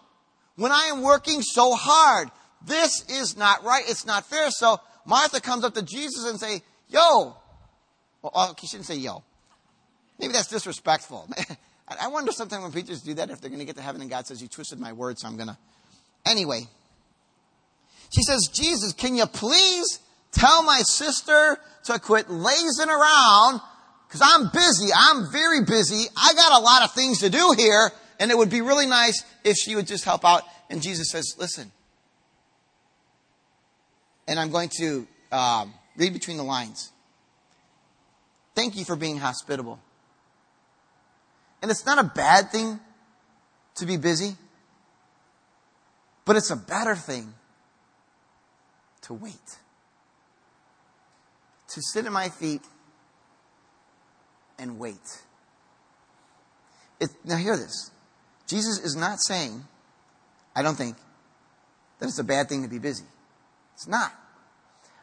when 0.54 0.70
I 0.70 0.90
am 0.92 1.02
working 1.02 1.42
so 1.42 1.74
hard? 1.74 2.30
This 2.64 3.04
is 3.08 3.36
not 3.36 3.64
right. 3.64 3.82
It's 3.88 4.06
not 4.06 4.26
fair. 4.26 4.52
So 4.52 4.78
Martha 5.04 5.40
comes 5.40 5.64
up 5.64 5.74
to 5.74 5.82
Jesus 5.82 6.24
and 6.24 6.38
say, 6.38 6.62
yo. 6.88 7.34
Well, 8.22 8.32
uh, 8.32 8.54
she 8.60 8.68
shouldn't 8.68 8.86
say 8.86 8.96
yo. 8.96 9.24
Maybe 10.20 10.34
that's 10.34 10.46
disrespectful. 10.46 11.28
I 12.00 12.08
wonder 12.08 12.32
sometimes 12.32 12.62
when 12.62 12.72
preachers 12.72 13.02
do 13.02 13.14
that, 13.14 13.30
if 13.30 13.40
they're 13.40 13.50
going 13.50 13.60
to 13.60 13.64
get 13.64 13.76
to 13.76 13.82
heaven 13.82 14.00
and 14.00 14.10
God 14.10 14.26
says, 14.26 14.42
you 14.42 14.48
twisted 14.48 14.78
my 14.78 14.92
word, 14.92 15.18
so 15.18 15.28
I'm 15.28 15.36
going 15.36 15.48
to. 15.48 15.56
Anyway. 16.26 16.62
She 18.10 18.22
says, 18.22 18.48
Jesus, 18.52 18.92
can 18.92 19.14
you 19.14 19.26
please 19.26 20.00
Tell 20.32 20.62
my 20.62 20.80
sister 20.82 21.58
to 21.84 21.98
quit 21.98 22.30
lazing 22.30 22.88
around 22.88 23.60
because 24.06 24.22
I'm 24.22 24.50
busy. 24.52 24.90
I'm 24.94 25.30
very 25.32 25.64
busy. 25.64 26.06
I 26.16 26.34
got 26.34 26.60
a 26.60 26.62
lot 26.62 26.82
of 26.82 26.92
things 26.94 27.20
to 27.20 27.30
do 27.30 27.54
here. 27.56 27.90
And 28.20 28.30
it 28.30 28.36
would 28.36 28.50
be 28.50 28.60
really 28.60 28.86
nice 28.86 29.24
if 29.44 29.56
she 29.56 29.76
would 29.76 29.86
just 29.86 30.04
help 30.04 30.24
out. 30.24 30.42
And 30.68 30.82
Jesus 30.82 31.10
says, 31.10 31.34
listen. 31.38 31.70
And 34.26 34.38
I'm 34.38 34.50
going 34.50 34.70
to 34.78 35.06
um, 35.32 35.72
read 35.96 36.12
between 36.12 36.36
the 36.36 36.42
lines. 36.42 36.90
Thank 38.54 38.76
you 38.76 38.84
for 38.84 38.96
being 38.96 39.18
hospitable. 39.18 39.78
And 41.60 41.70
it's 41.70 41.84
not 41.84 41.98
a 41.98 42.04
bad 42.04 42.50
thing 42.50 42.78
to 43.76 43.86
be 43.86 43.96
busy, 43.96 44.36
but 46.24 46.36
it's 46.36 46.50
a 46.50 46.56
better 46.56 46.94
thing 46.94 47.34
to 49.02 49.14
wait 49.14 49.58
to 51.68 51.82
sit 51.82 52.06
at 52.06 52.12
my 52.12 52.28
feet 52.28 52.62
and 54.58 54.78
wait. 54.78 55.22
It, 57.00 57.10
now, 57.24 57.36
hear 57.36 57.56
this. 57.56 57.90
Jesus 58.46 58.78
is 58.80 58.96
not 58.96 59.20
saying, 59.20 59.62
I 60.56 60.62
don't 60.62 60.74
think, 60.74 60.96
that 61.98 62.06
it's 62.06 62.18
a 62.18 62.24
bad 62.24 62.48
thing 62.48 62.62
to 62.62 62.68
be 62.68 62.78
busy. 62.78 63.04
It's 63.74 63.86
not. 63.86 64.12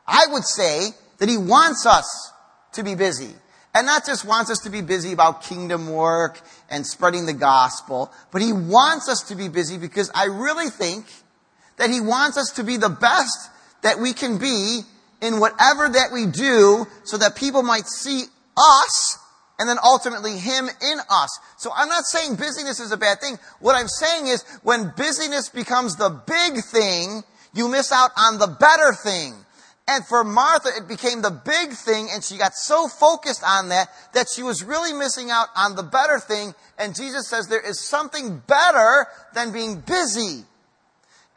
I 0.07 0.25
would 0.29 0.43
say 0.43 0.89
that 1.19 1.29
he 1.29 1.37
wants 1.37 1.85
us 1.85 2.33
to 2.73 2.83
be 2.83 2.95
busy. 2.95 3.33
And 3.75 3.85
not 3.85 4.05
just 4.05 4.25
wants 4.25 4.49
us 4.49 4.59
to 4.59 4.69
be 4.69 4.81
busy 4.81 5.11
about 5.11 5.43
kingdom 5.43 5.89
work 5.89 6.39
and 6.69 6.87
spreading 6.87 7.25
the 7.25 7.33
gospel, 7.33 8.11
but 8.31 8.41
he 8.41 8.53
wants 8.53 9.09
us 9.09 9.21
to 9.27 9.35
be 9.35 9.49
busy 9.49 9.77
because 9.77 10.09
I 10.15 10.25
really 10.25 10.69
think 10.69 11.05
that 11.77 11.89
he 11.89 11.99
wants 11.99 12.37
us 12.37 12.51
to 12.55 12.63
be 12.63 12.77
the 12.77 12.89
best 12.89 13.51
that 13.81 13.99
we 13.99 14.13
can 14.13 14.37
be 14.37 14.81
in 15.21 15.39
whatever 15.39 15.89
that 15.89 16.11
we 16.13 16.25
do 16.25 16.87
so 17.03 17.17
that 17.17 17.35
people 17.35 17.63
might 17.63 17.85
see 17.85 18.23
us 18.57 19.19
and 19.59 19.69
then 19.69 19.77
ultimately 19.83 20.37
Him 20.37 20.67
in 20.67 20.99
us. 21.09 21.39
So 21.57 21.71
I'm 21.75 21.87
not 21.87 22.05
saying 22.05 22.35
busyness 22.35 22.79
is 22.79 22.91
a 22.91 22.97
bad 22.97 23.21
thing. 23.21 23.37
What 23.59 23.75
I'm 23.75 23.87
saying 23.87 24.27
is 24.27 24.43
when 24.63 24.93
busyness 24.97 25.49
becomes 25.49 25.95
the 25.95 26.09
big 26.09 26.63
thing, 26.63 27.23
you 27.53 27.69
miss 27.69 27.91
out 27.91 28.11
on 28.17 28.37
the 28.37 28.47
better 28.47 28.93
thing. 28.93 29.33
And 29.87 30.05
for 30.05 30.23
Martha, 30.23 30.69
it 30.75 30.87
became 30.87 31.21
the 31.21 31.29
big 31.29 31.71
thing 31.71 32.09
and 32.11 32.23
she 32.23 32.37
got 32.37 32.55
so 32.55 32.87
focused 32.87 33.43
on 33.43 33.69
that 33.69 33.87
that 34.13 34.27
she 34.33 34.41
was 34.41 34.63
really 34.63 34.93
missing 34.93 35.29
out 35.29 35.47
on 35.55 35.75
the 35.75 35.83
better 35.83 36.19
thing. 36.19 36.55
And 36.79 36.95
Jesus 36.95 37.27
says 37.27 37.47
there 37.47 37.61
is 37.61 37.79
something 37.79 38.41
better 38.47 39.05
than 39.35 39.51
being 39.51 39.81
busy. 39.81 40.43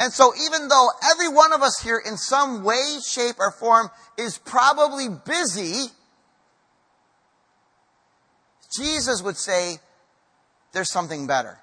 And 0.00 0.12
so 0.12 0.32
even 0.46 0.68
though 0.68 0.88
every 1.12 1.28
one 1.28 1.52
of 1.52 1.60
us 1.60 1.80
here 1.82 2.00
in 2.04 2.16
some 2.16 2.62
way, 2.62 2.98
shape, 3.06 3.36
or 3.38 3.50
form 3.50 3.90
is 4.16 4.38
probably 4.38 5.08
busy, 5.08 5.88
Jesus 8.74 9.22
would 9.22 9.36
say, 9.36 9.78
there's 10.72 10.90
something 10.90 11.26
better. 11.26 11.58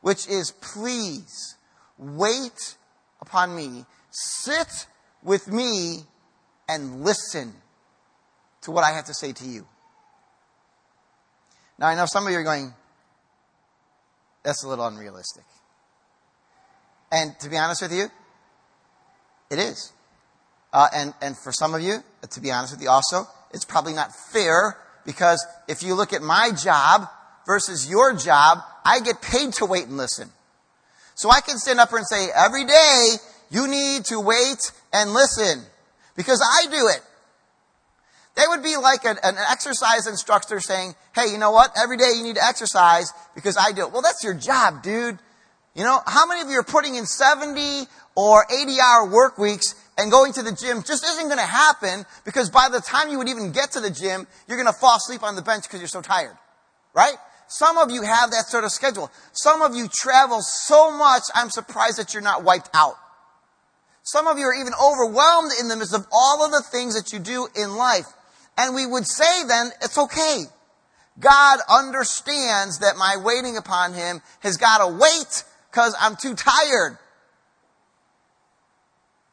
Which 0.00 0.26
is, 0.28 0.52
please 0.52 1.56
wait 1.98 2.76
upon 3.20 3.54
me, 3.54 3.84
sit 4.10 4.86
with 5.22 5.48
me, 5.48 6.00
and 6.68 7.04
listen 7.04 7.52
to 8.62 8.70
what 8.70 8.84
I 8.84 8.92
have 8.92 9.06
to 9.06 9.14
say 9.14 9.32
to 9.32 9.44
you. 9.44 9.66
Now 11.78 11.88
I 11.88 11.94
know 11.94 12.06
some 12.06 12.26
of 12.26 12.32
you 12.32 12.38
are 12.38 12.44
going, 12.44 12.72
that's 14.42 14.62
a 14.64 14.68
little 14.68 14.86
unrealistic. 14.86 15.44
And 17.10 17.38
to 17.40 17.48
be 17.48 17.56
honest 17.56 17.82
with 17.82 17.92
you, 17.92 18.06
it 19.50 19.58
is. 19.58 19.92
Uh, 20.72 20.86
and, 20.94 21.14
and 21.20 21.36
for 21.36 21.52
some 21.52 21.74
of 21.74 21.80
you, 21.80 22.04
to 22.30 22.40
be 22.40 22.50
honest 22.52 22.74
with 22.74 22.82
you 22.82 22.88
also, 22.88 23.26
it's 23.52 23.64
probably 23.64 23.92
not 23.92 24.14
fair 24.14 24.76
because 25.04 25.44
if 25.66 25.82
you 25.82 25.94
look 25.94 26.12
at 26.12 26.22
my 26.22 26.52
job 26.52 27.08
versus 27.46 27.90
your 27.90 28.14
job, 28.14 28.58
I 28.84 29.00
get 29.00 29.20
paid 29.20 29.54
to 29.54 29.66
wait 29.66 29.86
and 29.86 29.96
listen. 29.96 30.30
So 31.16 31.30
I 31.30 31.40
can 31.40 31.58
stand 31.58 31.80
up 31.80 31.88
here 31.88 31.98
and 31.98 32.06
say, 32.06 32.28
every 32.34 32.64
day 32.64 33.16
you 33.50 33.68
need 33.68 34.04
to 34.06 34.20
wait 34.20 34.72
and 34.92 35.12
listen 35.12 35.64
because 36.16 36.40
I 36.42 36.70
do 36.70 36.88
it. 36.88 37.02
They 38.36 38.44
would 38.48 38.62
be 38.62 38.76
like 38.76 39.04
an, 39.04 39.16
an, 39.22 39.36
exercise 39.50 40.06
instructor 40.06 40.60
saying, 40.60 40.94
hey, 41.14 41.26
you 41.32 41.38
know 41.38 41.50
what? 41.50 41.72
Every 41.76 41.96
day 41.96 42.12
you 42.16 42.22
need 42.22 42.36
to 42.36 42.44
exercise 42.44 43.12
because 43.34 43.56
I 43.56 43.72
do 43.72 43.82
it. 43.82 43.92
Well, 43.92 44.02
that's 44.02 44.22
your 44.22 44.34
job, 44.34 44.82
dude. 44.82 45.18
You 45.74 45.84
know, 45.84 46.00
how 46.06 46.26
many 46.26 46.40
of 46.40 46.48
you 46.48 46.58
are 46.58 46.64
putting 46.64 46.94
in 46.94 47.06
70 47.06 47.86
or 48.14 48.46
80 48.50 48.76
hour 48.80 49.10
work 49.10 49.36
weeks 49.36 49.74
and 49.98 50.10
going 50.10 50.32
to 50.34 50.42
the 50.42 50.52
gym 50.52 50.82
just 50.82 51.04
isn't 51.04 51.26
going 51.26 51.38
to 51.38 51.44
happen 51.44 52.06
because 52.24 52.50
by 52.50 52.68
the 52.70 52.80
time 52.80 53.10
you 53.10 53.18
would 53.18 53.28
even 53.28 53.52
get 53.52 53.72
to 53.72 53.80
the 53.80 53.90
gym, 53.90 54.26
you're 54.48 54.56
going 54.56 54.72
to 54.72 54.78
fall 54.78 54.96
asleep 54.96 55.22
on 55.22 55.36
the 55.36 55.42
bench 55.42 55.64
because 55.64 55.80
you're 55.80 55.88
so 55.88 56.00
tired. 56.00 56.36
Right? 56.94 57.16
Some 57.48 57.78
of 57.78 57.90
you 57.90 58.02
have 58.02 58.30
that 58.30 58.46
sort 58.46 58.64
of 58.64 58.70
schedule. 58.70 59.10
Some 59.32 59.60
of 59.60 59.74
you 59.74 59.88
travel 59.92 60.40
so 60.40 60.96
much, 60.96 61.24
I'm 61.34 61.50
surprised 61.50 61.98
that 61.98 62.14
you're 62.14 62.22
not 62.22 62.44
wiped 62.44 62.70
out. 62.74 62.94
Some 64.12 64.26
of 64.26 64.38
you 64.38 64.46
are 64.46 64.54
even 64.54 64.72
overwhelmed 64.74 65.52
in 65.60 65.68
the 65.68 65.76
midst 65.76 65.94
of 65.94 66.04
all 66.10 66.44
of 66.44 66.50
the 66.50 66.62
things 66.62 67.00
that 67.00 67.12
you 67.12 67.20
do 67.20 67.46
in 67.54 67.76
life. 67.76 68.06
And 68.58 68.74
we 68.74 68.84
would 68.84 69.06
say 69.06 69.44
then, 69.46 69.70
it's 69.80 69.96
okay. 69.96 70.42
God 71.20 71.60
understands 71.68 72.80
that 72.80 72.96
my 72.96 73.18
waiting 73.22 73.56
upon 73.56 73.94
Him 73.94 74.20
has 74.40 74.56
got 74.56 74.78
to 74.78 74.88
wait 74.88 75.44
because 75.70 75.94
I'm 76.00 76.16
too 76.16 76.34
tired. 76.34 76.98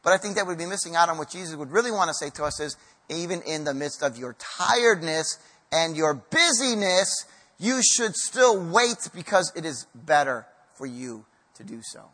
But 0.04 0.12
I 0.12 0.16
think 0.16 0.36
that 0.36 0.46
would 0.46 0.58
be 0.58 0.66
missing 0.66 0.94
out 0.94 1.08
on 1.08 1.18
what 1.18 1.30
Jesus 1.30 1.56
would 1.56 1.72
really 1.72 1.90
want 1.90 2.10
to 2.10 2.14
say 2.14 2.30
to 2.36 2.44
us 2.44 2.60
is, 2.60 2.76
even 3.08 3.42
in 3.42 3.64
the 3.64 3.74
midst 3.74 4.04
of 4.04 4.16
your 4.16 4.36
tiredness 4.38 5.40
and 5.72 5.96
your 5.96 6.14
busyness, 6.14 7.26
you 7.58 7.80
should 7.82 8.14
still 8.14 8.64
wait 8.70 9.08
because 9.12 9.52
it 9.56 9.64
is 9.64 9.88
better 9.92 10.46
for 10.74 10.86
you 10.86 11.24
to 11.56 11.64
do 11.64 11.80
so. 11.82 12.04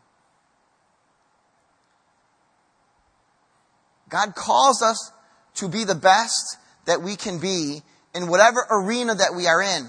God 4.08 4.34
calls 4.34 4.82
us 4.82 5.12
to 5.56 5.68
be 5.68 5.84
the 5.84 5.94
best 5.94 6.58
that 6.86 7.02
we 7.02 7.16
can 7.16 7.38
be 7.38 7.82
in 8.14 8.28
whatever 8.28 8.64
arena 8.70 9.14
that 9.14 9.34
we 9.34 9.46
are 9.46 9.62
in. 9.62 9.88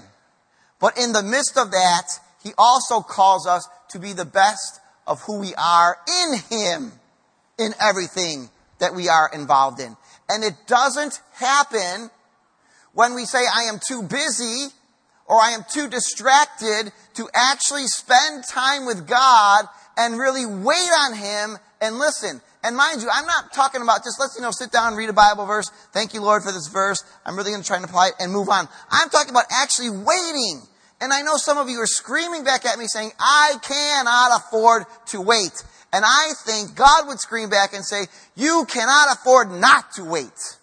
But 0.80 0.98
in 0.98 1.12
the 1.12 1.22
midst 1.22 1.56
of 1.56 1.70
that, 1.70 2.08
He 2.42 2.52
also 2.58 3.00
calls 3.00 3.46
us 3.46 3.68
to 3.90 3.98
be 3.98 4.12
the 4.12 4.24
best 4.24 4.80
of 5.06 5.22
who 5.22 5.38
we 5.40 5.54
are 5.56 5.96
in 6.24 6.38
Him 6.50 6.92
in 7.58 7.72
everything 7.80 8.50
that 8.78 8.94
we 8.94 9.08
are 9.08 9.30
involved 9.32 9.80
in. 9.80 9.96
And 10.28 10.44
it 10.44 10.54
doesn't 10.66 11.20
happen 11.34 12.10
when 12.92 13.14
we 13.14 13.24
say, 13.24 13.44
I 13.54 13.64
am 13.64 13.78
too 13.86 14.02
busy 14.02 14.68
or 15.26 15.40
I 15.40 15.50
am 15.50 15.64
too 15.70 15.88
distracted 15.88 16.92
to 17.14 17.28
actually 17.34 17.86
spend 17.86 18.44
time 18.44 18.86
with 18.86 19.06
God 19.06 19.66
and 19.96 20.18
really 20.18 20.46
wait 20.46 20.90
on 21.00 21.14
Him 21.14 21.58
and 21.80 21.98
listen. 21.98 22.40
And 22.62 22.76
mind 22.76 23.02
you, 23.02 23.08
I'm 23.12 23.26
not 23.26 23.52
talking 23.52 23.82
about 23.82 23.98
just 23.98 24.18
let's, 24.18 24.34
you 24.36 24.42
know, 24.42 24.50
sit 24.50 24.72
down, 24.72 24.94
read 24.94 25.08
a 25.08 25.12
Bible 25.12 25.46
verse. 25.46 25.70
Thank 25.92 26.14
you, 26.14 26.20
Lord, 26.20 26.42
for 26.42 26.52
this 26.52 26.68
verse. 26.68 26.98
I'm 27.24 27.36
really 27.36 27.50
going 27.50 27.62
to 27.62 27.66
try 27.66 27.76
and 27.76 27.84
apply 27.84 28.08
it 28.08 28.14
and 28.18 28.32
move 28.32 28.48
on. 28.48 28.68
I'm 28.90 29.08
talking 29.08 29.30
about 29.30 29.44
actually 29.50 29.90
waiting. 29.90 30.62
And 31.00 31.12
I 31.12 31.22
know 31.22 31.36
some 31.36 31.58
of 31.58 31.68
you 31.68 31.78
are 31.80 31.86
screaming 31.86 32.42
back 32.42 32.64
at 32.64 32.78
me 32.78 32.86
saying, 32.86 33.10
I 33.20 33.54
cannot 33.62 34.40
afford 34.40 34.84
to 35.08 35.20
wait. 35.20 35.52
And 35.92 36.04
I 36.04 36.32
think 36.44 36.74
God 36.74 37.06
would 37.06 37.20
scream 37.20 37.50
back 37.50 37.72
and 37.74 37.84
say, 37.84 38.06
you 38.34 38.66
cannot 38.68 39.12
afford 39.12 39.50
not 39.50 39.92
to 39.92 40.04
wait. 40.04 40.58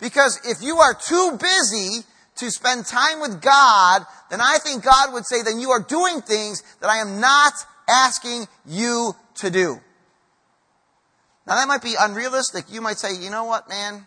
Because 0.00 0.40
if 0.44 0.62
you 0.62 0.78
are 0.78 0.94
too 0.94 1.38
busy 1.38 2.04
to 2.36 2.50
spend 2.50 2.86
time 2.86 3.20
with 3.20 3.40
God, 3.40 4.02
then 4.30 4.40
I 4.40 4.58
think 4.62 4.82
God 4.82 5.12
would 5.12 5.26
say, 5.26 5.42
then 5.42 5.60
you 5.60 5.70
are 5.70 5.80
doing 5.80 6.20
things 6.20 6.62
that 6.80 6.90
I 6.90 6.98
am 6.98 7.20
not 7.20 7.52
asking 7.88 8.46
you 8.66 9.14
to 9.36 9.50
do. 9.50 9.80
Now 11.46 11.56
that 11.56 11.68
might 11.68 11.82
be 11.82 11.94
unrealistic. 11.98 12.64
You 12.70 12.80
might 12.80 12.98
say, 12.98 13.14
you 13.14 13.30
know 13.30 13.44
what, 13.44 13.68
man? 13.68 14.06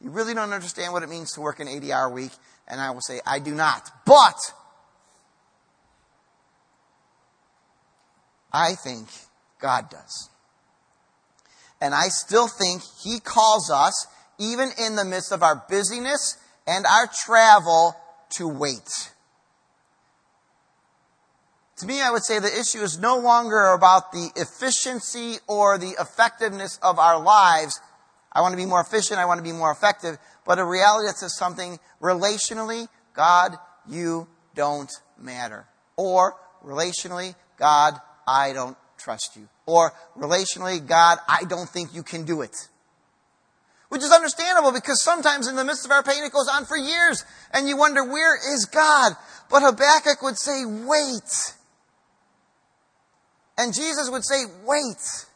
You 0.00 0.10
really 0.10 0.32
don't 0.32 0.52
understand 0.52 0.92
what 0.92 1.02
it 1.02 1.08
means 1.08 1.32
to 1.32 1.40
work 1.40 1.60
an 1.60 1.68
80 1.68 1.92
hour 1.92 2.08
week. 2.10 2.32
And 2.66 2.80
I 2.80 2.90
will 2.90 3.02
say, 3.02 3.20
I 3.26 3.38
do 3.38 3.54
not. 3.54 3.90
But, 4.06 4.36
I 8.52 8.74
think 8.74 9.08
God 9.60 9.90
does. 9.90 10.30
And 11.80 11.94
I 11.94 12.08
still 12.08 12.48
think 12.48 12.82
He 13.02 13.20
calls 13.20 13.70
us, 13.70 14.06
even 14.38 14.70
in 14.78 14.96
the 14.96 15.04
midst 15.04 15.32
of 15.32 15.42
our 15.42 15.64
busyness 15.68 16.38
and 16.66 16.86
our 16.86 17.08
travel, 17.24 17.94
to 18.36 18.46
wait. 18.48 19.09
To 21.80 21.86
me, 21.86 22.02
I 22.02 22.10
would 22.10 22.24
say 22.24 22.38
the 22.38 22.60
issue 22.60 22.80
is 22.80 22.98
no 22.98 23.16
longer 23.18 23.68
about 23.68 24.12
the 24.12 24.30
efficiency 24.36 25.38
or 25.46 25.78
the 25.78 25.94
effectiveness 25.98 26.78
of 26.82 26.98
our 26.98 27.18
lives. 27.18 27.80
I 28.30 28.42
want 28.42 28.52
to 28.52 28.56
be 28.58 28.66
more 28.66 28.82
efficient. 28.82 29.18
I 29.18 29.24
want 29.24 29.38
to 29.38 29.42
be 29.42 29.52
more 29.52 29.70
effective. 29.70 30.18
But 30.44 30.58
a 30.58 30.64
reality 30.64 31.06
that 31.06 31.16
says 31.16 31.34
something 31.38 31.78
relationally, 32.02 32.86
God, 33.14 33.56
you 33.88 34.28
don't 34.54 34.90
matter. 35.18 35.64
Or 35.96 36.36
relationally, 36.62 37.34
God, 37.58 37.94
I 38.28 38.52
don't 38.52 38.76
trust 38.98 39.36
you. 39.36 39.48
Or 39.64 39.94
relationally, 40.18 40.86
God, 40.86 41.16
I 41.26 41.44
don't 41.48 41.68
think 41.68 41.94
you 41.94 42.02
can 42.02 42.26
do 42.26 42.42
it. 42.42 42.68
Which 43.88 44.02
is 44.02 44.12
understandable 44.12 44.72
because 44.72 45.02
sometimes 45.02 45.48
in 45.48 45.56
the 45.56 45.64
midst 45.64 45.86
of 45.86 45.92
our 45.92 46.02
pain 46.02 46.24
it 46.24 46.30
goes 46.32 46.48
on 46.52 46.66
for 46.66 46.76
years 46.76 47.24
and 47.54 47.66
you 47.66 47.78
wonder, 47.78 48.04
where 48.04 48.36
is 48.36 48.66
God? 48.66 49.12
But 49.48 49.62
Habakkuk 49.62 50.20
would 50.20 50.36
say, 50.38 50.66
wait. 50.66 51.54
And 53.58 53.74
Jesus 53.74 54.08
would 54.10 54.24
say, 54.24 54.44
wait. 54.64 55.26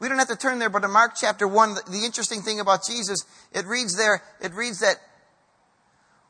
We 0.00 0.08
don't 0.08 0.18
have 0.18 0.28
to 0.28 0.36
turn 0.36 0.58
there, 0.58 0.70
but 0.70 0.84
in 0.84 0.90
Mark 0.90 1.12
chapter 1.16 1.46
1, 1.46 1.74
the, 1.74 1.82
the 1.90 2.04
interesting 2.04 2.42
thing 2.42 2.60
about 2.60 2.80
Jesus, 2.86 3.18
it 3.52 3.66
reads 3.66 3.96
there, 3.96 4.22
it 4.40 4.52
reads 4.52 4.80
that 4.80 4.96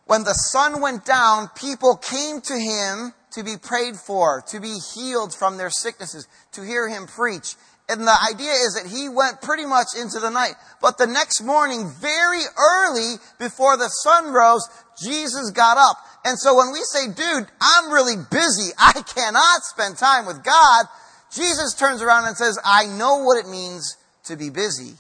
when 0.07 0.25
the 0.25 0.35
sun 0.35 0.81
went 0.81 1.05
down, 1.05 1.49
people 1.57 1.97
came 1.97 2.41
to 2.43 2.55
him 2.55 3.15
to 3.33 3.43
be 3.43 3.57
prayed 3.57 3.97
for, 3.97 4.43
to 4.49 4.61
be 4.61 4.77
healed 4.95 5.35
from 5.35 5.57
their 5.57 5.71
sicknesses, 5.71 6.29
to 6.53 6.63
hear 6.63 6.89
him 6.89 7.07
preach. 7.07 7.55
And 7.89 8.03
the 8.03 8.17
idea 8.31 8.53
is 8.53 8.75
that 8.75 8.91
he 8.91 9.09
went 9.09 9.43
pretty 9.43 9.67
much 9.67 9.89
into 9.99 10.21
the 10.21 10.31
night. 10.31 10.55
But 10.81 10.99
the 10.99 11.07
next 11.07 11.43
morning, 11.43 11.91
very 12.01 12.43
early 12.59 13.17
before 13.39 13.77
the 13.77 13.89
sun 13.89 14.33
rose, 14.33 14.69
Jesus 15.03 15.51
got 15.51 15.79
up. 15.79 15.97
And 16.25 16.39
so 16.39 16.57
when 16.57 16.73
we 16.73 16.81
say, 16.85 17.07
dude, 17.09 17.49
I'm 17.61 17.91
really 17.91 18.17
busy. 18.31 18.73
I 18.79 18.93
cannot 19.03 19.63
spend 19.63 19.97
time 19.97 20.27
with 20.27 20.45
God. 20.45 20.87
Jesus 21.35 21.75
turns 21.75 22.03
around 22.03 22.27
and 22.27 22.37
says, 22.37 22.59
I 22.65 22.87
know 22.87 23.25
what 23.25 23.45
it 23.45 23.49
means 23.49 23.97
to 24.25 24.37
be 24.37 24.51
busy, 24.51 24.95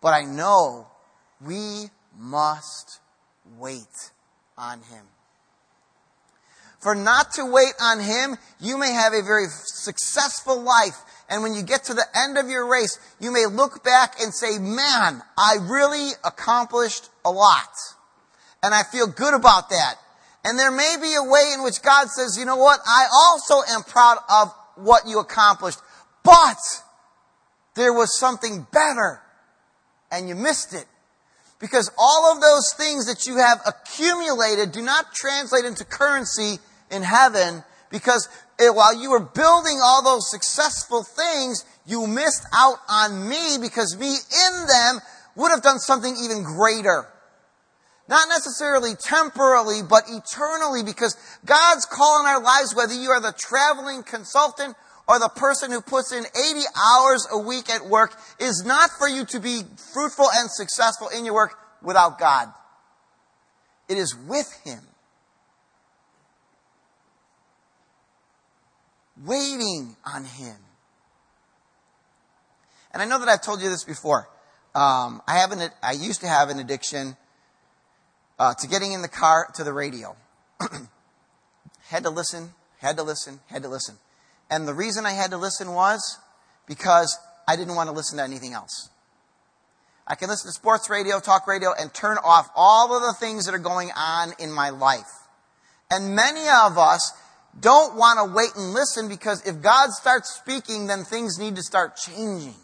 but 0.00 0.12
I 0.12 0.24
know 0.24 0.88
we 1.40 1.88
must 2.18 3.00
wait 3.58 4.10
on 4.58 4.78
Him. 4.78 5.04
For 6.80 6.94
not 6.94 7.32
to 7.34 7.46
wait 7.46 7.72
on 7.80 8.00
Him, 8.00 8.36
you 8.60 8.76
may 8.76 8.92
have 8.92 9.14
a 9.14 9.22
very 9.22 9.46
successful 9.48 10.60
life. 10.60 11.00
And 11.30 11.42
when 11.42 11.54
you 11.54 11.62
get 11.62 11.84
to 11.84 11.94
the 11.94 12.04
end 12.14 12.36
of 12.36 12.50
your 12.50 12.70
race, 12.70 12.98
you 13.20 13.32
may 13.32 13.46
look 13.46 13.82
back 13.82 14.20
and 14.20 14.34
say, 14.34 14.58
man, 14.58 15.22
I 15.38 15.56
really 15.62 16.10
accomplished 16.24 17.08
a 17.24 17.30
lot. 17.30 17.70
And 18.64 18.74
I 18.74 18.82
feel 18.82 19.06
good 19.06 19.34
about 19.34 19.68
that. 19.68 19.96
And 20.42 20.58
there 20.58 20.70
may 20.70 20.96
be 20.98 21.14
a 21.14 21.22
way 21.22 21.52
in 21.54 21.62
which 21.62 21.82
God 21.82 22.08
says, 22.08 22.38
you 22.38 22.46
know 22.46 22.56
what? 22.56 22.80
I 22.86 23.06
also 23.12 23.60
am 23.70 23.82
proud 23.82 24.16
of 24.30 24.54
what 24.76 25.06
you 25.06 25.18
accomplished, 25.18 25.78
but 26.22 26.56
there 27.76 27.92
was 27.92 28.18
something 28.18 28.66
better 28.72 29.20
and 30.10 30.30
you 30.30 30.34
missed 30.34 30.72
it. 30.72 30.86
Because 31.58 31.90
all 31.98 32.32
of 32.32 32.40
those 32.40 32.72
things 32.74 33.06
that 33.06 33.26
you 33.26 33.36
have 33.36 33.60
accumulated 33.66 34.72
do 34.72 34.80
not 34.80 35.12
translate 35.12 35.66
into 35.66 35.84
currency 35.84 36.58
in 36.90 37.02
heaven 37.02 37.62
because 37.90 38.30
while 38.58 38.98
you 38.98 39.10
were 39.10 39.20
building 39.20 39.78
all 39.82 40.02
those 40.02 40.30
successful 40.30 41.02
things, 41.02 41.66
you 41.84 42.06
missed 42.06 42.46
out 42.54 42.78
on 42.88 43.28
me 43.28 43.58
because 43.60 43.94
me 43.98 44.08
in 44.08 44.66
them 44.66 45.00
would 45.36 45.50
have 45.50 45.62
done 45.62 45.78
something 45.78 46.16
even 46.24 46.44
greater. 46.44 47.06
Not 48.06 48.28
necessarily 48.28 48.94
temporally, 48.96 49.80
but 49.82 50.04
eternally 50.08 50.82
because 50.82 51.16
God's 51.44 51.86
call 51.86 52.20
in 52.20 52.26
our 52.26 52.42
lives, 52.42 52.74
whether 52.74 52.94
you 52.94 53.10
are 53.10 53.20
the 53.20 53.34
traveling 53.38 54.02
consultant 54.02 54.76
or 55.08 55.18
the 55.18 55.30
person 55.30 55.70
who 55.70 55.80
puts 55.80 56.12
in 56.12 56.24
80 56.24 56.60
hours 56.76 57.26
a 57.32 57.38
week 57.38 57.70
at 57.70 57.86
work, 57.86 58.14
is 58.38 58.62
not 58.66 58.90
for 58.98 59.08
you 59.08 59.24
to 59.26 59.40
be 59.40 59.62
fruitful 59.92 60.26
and 60.34 60.50
successful 60.50 61.08
in 61.08 61.24
your 61.24 61.34
work 61.34 61.54
without 61.82 62.18
God. 62.18 62.48
It 63.88 63.96
is 63.96 64.14
with 64.14 64.52
Him. 64.64 64.80
waiting 69.22 69.96
on 70.04 70.24
Him. 70.24 70.56
And 72.92 73.02
I 73.02 73.06
know 73.06 73.18
that 73.18 73.28
I've 73.28 73.42
told 73.42 73.60
you 73.60 73.68
this 73.68 73.84
before. 73.84 74.28
Um, 74.74 75.22
I 75.26 75.38
have 75.38 75.52
an, 75.52 75.70
I 75.82 75.92
used 75.92 76.20
to 76.20 76.28
have 76.28 76.48
an 76.48 76.58
addiction 76.58 77.16
uh, 78.38 78.54
to 78.54 78.68
getting 78.68 78.92
in 78.92 79.02
the 79.02 79.08
car 79.08 79.48
to 79.54 79.64
the 79.64 79.72
radio. 79.72 80.16
had 81.88 82.02
to 82.04 82.10
listen, 82.10 82.54
had 82.78 82.96
to 82.96 83.02
listen, 83.02 83.40
had 83.46 83.62
to 83.62 83.68
listen. 83.68 83.96
And 84.50 84.68
the 84.68 84.74
reason 84.74 85.06
I 85.06 85.12
had 85.12 85.30
to 85.30 85.36
listen 85.36 85.72
was 85.72 86.18
because 86.66 87.18
I 87.46 87.56
didn't 87.56 87.74
want 87.74 87.88
to 87.88 87.94
listen 87.94 88.18
to 88.18 88.24
anything 88.24 88.52
else. 88.52 88.90
I 90.06 90.16
can 90.16 90.28
listen 90.28 90.48
to 90.48 90.52
sports 90.52 90.90
radio, 90.90 91.18
talk 91.18 91.46
radio, 91.46 91.70
and 91.78 91.92
turn 91.92 92.18
off 92.22 92.50
all 92.54 92.94
of 92.94 93.02
the 93.02 93.14
things 93.18 93.46
that 93.46 93.54
are 93.54 93.58
going 93.58 93.90
on 93.96 94.32
in 94.38 94.52
my 94.52 94.70
life. 94.70 95.10
And 95.90 96.14
many 96.14 96.42
of 96.62 96.76
us 96.76 97.12
don't 97.58 97.96
want 97.96 98.18
to 98.18 98.34
wait 98.34 98.50
and 98.56 98.74
listen 98.74 99.08
because 99.08 99.46
if 99.46 99.62
God 99.62 99.90
starts 99.90 100.34
speaking, 100.34 100.86
then 100.88 101.04
things 101.04 101.38
need 101.38 101.56
to 101.56 101.62
start 101.62 101.96
changing. 101.96 102.54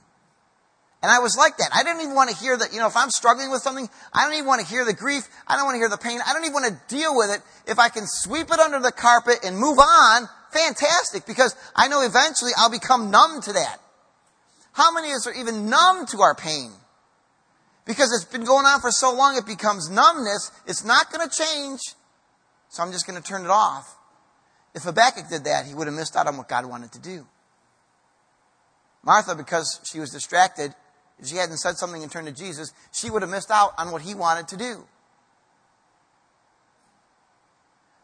And 1.02 1.10
I 1.10 1.18
was 1.20 1.36
like 1.36 1.56
that. 1.56 1.70
I 1.74 1.82
didn't 1.82 2.02
even 2.02 2.14
want 2.14 2.28
to 2.28 2.36
hear 2.36 2.56
that, 2.56 2.72
you 2.72 2.78
know, 2.78 2.86
if 2.86 2.96
I'm 2.96 3.10
struggling 3.10 3.50
with 3.50 3.62
something, 3.62 3.88
I 4.12 4.24
don't 4.24 4.34
even 4.34 4.46
want 4.46 4.60
to 4.60 4.66
hear 4.66 4.84
the 4.84 4.92
grief. 4.92 5.26
I 5.46 5.56
don't 5.56 5.64
want 5.64 5.76
to 5.76 5.78
hear 5.78 5.88
the 5.88 5.96
pain. 5.96 6.20
I 6.26 6.34
don't 6.34 6.44
even 6.44 6.52
want 6.52 6.66
to 6.66 6.94
deal 6.94 7.16
with 7.16 7.30
it. 7.30 7.40
If 7.66 7.78
I 7.78 7.88
can 7.88 8.04
sweep 8.06 8.48
it 8.50 8.58
under 8.58 8.80
the 8.80 8.92
carpet 8.92 9.38
and 9.42 9.56
move 9.56 9.78
on, 9.78 10.28
fantastic, 10.52 11.24
because 11.26 11.56
I 11.74 11.88
know 11.88 12.02
eventually 12.02 12.52
I'll 12.56 12.70
become 12.70 13.10
numb 13.10 13.40
to 13.42 13.52
that. 13.54 13.78
How 14.72 14.92
many 14.92 15.10
of 15.10 15.16
us 15.16 15.26
are 15.26 15.32
even 15.32 15.70
numb 15.70 16.06
to 16.06 16.20
our 16.20 16.34
pain? 16.34 16.70
Because 17.86 18.12
it's 18.12 18.30
been 18.30 18.44
going 18.44 18.66
on 18.66 18.80
for 18.80 18.90
so 18.90 19.14
long, 19.14 19.36
it 19.36 19.46
becomes 19.46 19.88
numbness. 19.88 20.52
It's 20.66 20.84
not 20.84 21.10
going 21.10 21.26
to 21.26 21.34
change. 21.34 21.80
So 22.68 22.82
I'm 22.82 22.92
just 22.92 23.06
going 23.06 23.20
to 23.20 23.26
turn 23.26 23.44
it 23.44 23.50
off. 23.50 23.96
If 24.74 24.82
Habakkuk 24.82 25.28
did 25.28 25.44
that, 25.44 25.66
he 25.66 25.74
would 25.74 25.86
have 25.86 25.96
missed 25.96 26.14
out 26.14 26.26
on 26.26 26.36
what 26.36 26.48
God 26.48 26.66
wanted 26.66 26.92
to 26.92 27.00
do. 27.00 27.26
Martha, 29.02 29.34
because 29.34 29.80
she 29.90 29.98
was 29.98 30.10
distracted, 30.10 30.74
if 31.20 31.26
she 31.26 31.36
hadn't 31.36 31.58
said 31.58 31.76
something 31.76 32.02
and 32.02 32.10
turned 32.10 32.26
to 32.26 32.32
Jesus, 32.32 32.72
she 32.92 33.10
would 33.10 33.22
have 33.22 33.30
missed 33.30 33.50
out 33.50 33.72
on 33.78 33.92
what 33.92 34.02
he 34.02 34.14
wanted 34.14 34.48
to 34.48 34.56
do. 34.56 34.84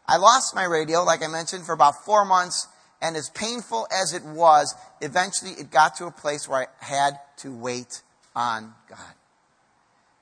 I 0.07 0.17
lost 0.17 0.55
my 0.55 0.63
radio, 0.63 1.03
like 1.03 1.23
I 1.23 1.27
mentioned, 1.27 1.65
for 1.65 1.73
about 1.73 2.05
four 2.05 2.23
months, 2.23 2.67
and 3.01 3.17
as 3.17 3.29
painful 3.31 3.87
as 3.91 4.13
it 4.13 4.23
was, 4.23 4.73
eventually 5.01 5.51
it 5.51 5.69
got 5.69 5.95
to 5.97 6.05
a 6.05 6.11
place 6.11 6.47
where 6.47 6.67
I 6.81 6.85
had 6.85 7.19
to 7.37 7.53
wait 7.53 8.01
on 8.35 8.73
God. 8.89 9.13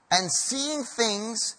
And 0.09 0.31
seeing 0.31 0.83
things 0.83 1.57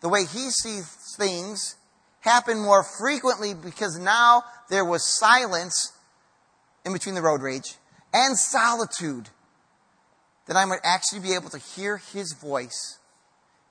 the 0.00 0.08
way 0.08 0.20
he 0.20 0.50
sees 0.50 0.86
things 1.16 1.76
happen 2.20 2.60
more 2.60 2.84
frequently 2.84 3.54
because 3.54 3.98
now 3.98 4.42
there 4.68 4.84
was 4.84 5.18
silence 5.18 5.92
in 6.84 6.92
between 6.92 7.14
the 7.14 7.22
road 7.22 7.42
rage 7.42 7.76
and 8.12 8.36
solitude 8.36 9.28
that 10.50 10.56
I 10.56 10.64
might 10.64 10.80
actually 10.82 11.20
be 11.20 11.34
able 11.34 11.48
to 11.50 11.58
hear 11.58 11.98
his 12.12 12.32
voice 12.32 12.98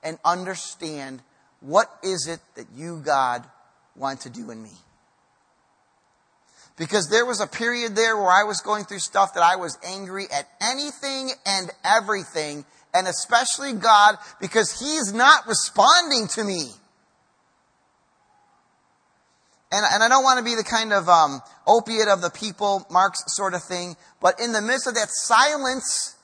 and 0.02 0.18
understand 0.24 1.20
what 1.60 1.90
is 2.02 2.26
it 2.26 2.40
that 2.54 2.68
you, 2.74 3.02
God, 3.04 3.44
want 3.94 4.22
to 4.22 4.30
do 4.30 4.50
in 4.50 4.62
me. 4.62 4.72
Because 6.78 7.10
there 7.10 7.26
was 7.26 7.42
a 7.42 7.46
period 7.46 7.96
there 7.96 8.16
where 8.16 8.30
I 8.30 8.44
was 8.44 8.62
going 8.62 8.84
through 8.84 9.00
stuff 9.00 9.34
that 9.34 9.42
I 9.42 9.56
was 9.56 9.76
angry 9.86 10.24
at 10.32 10.48
anything 10.62 11.32
and 11.44 11.70
everything, 11.84 12.64
and 12.94 13.06
especially 13.06 13.74
God, 13.74 14.16
because 14.40 14.80
He's 14.80 15.12
not 15.12 15.46
responding 15.46 16.28
to 16.28 16.44
me. 16.44 16.70
And, 19.70 19.84
and 19.92 20.02
I 20.02 20.08
don't 20.08 20.24
want 20.24 20.38
to 20.38 20.44
be 20.46 20.54
the 20.54 20.64
kind 20.64 20.94
of 20.94 21.10
um, 21.10 21.42
opiate 21.66 22.08
of 22.08 22.22
the 22.22 22.30
people, 22.30 22.86
Marx 22.90 23.18
sort 23.26 23.52
of 23.52 23.62
thing, 23.62 23.96
but 24.22 24.40
in 24.40 24.52
the 24.52 24.62
midst 24.62 24.86
of 24.86 24.94
that 24.94 25.08
silence, 25.10 26.16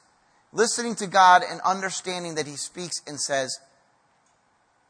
listening 0.57 0.95
to 0.97 1.07
God 1.07 1.43
and 1.49 1.61
understanding 1.61 2.35
that 2.37 2.47
He 2.47 2.57
speaks 2.57 3.01
and 3.07 3.21
says, 3.21 3.59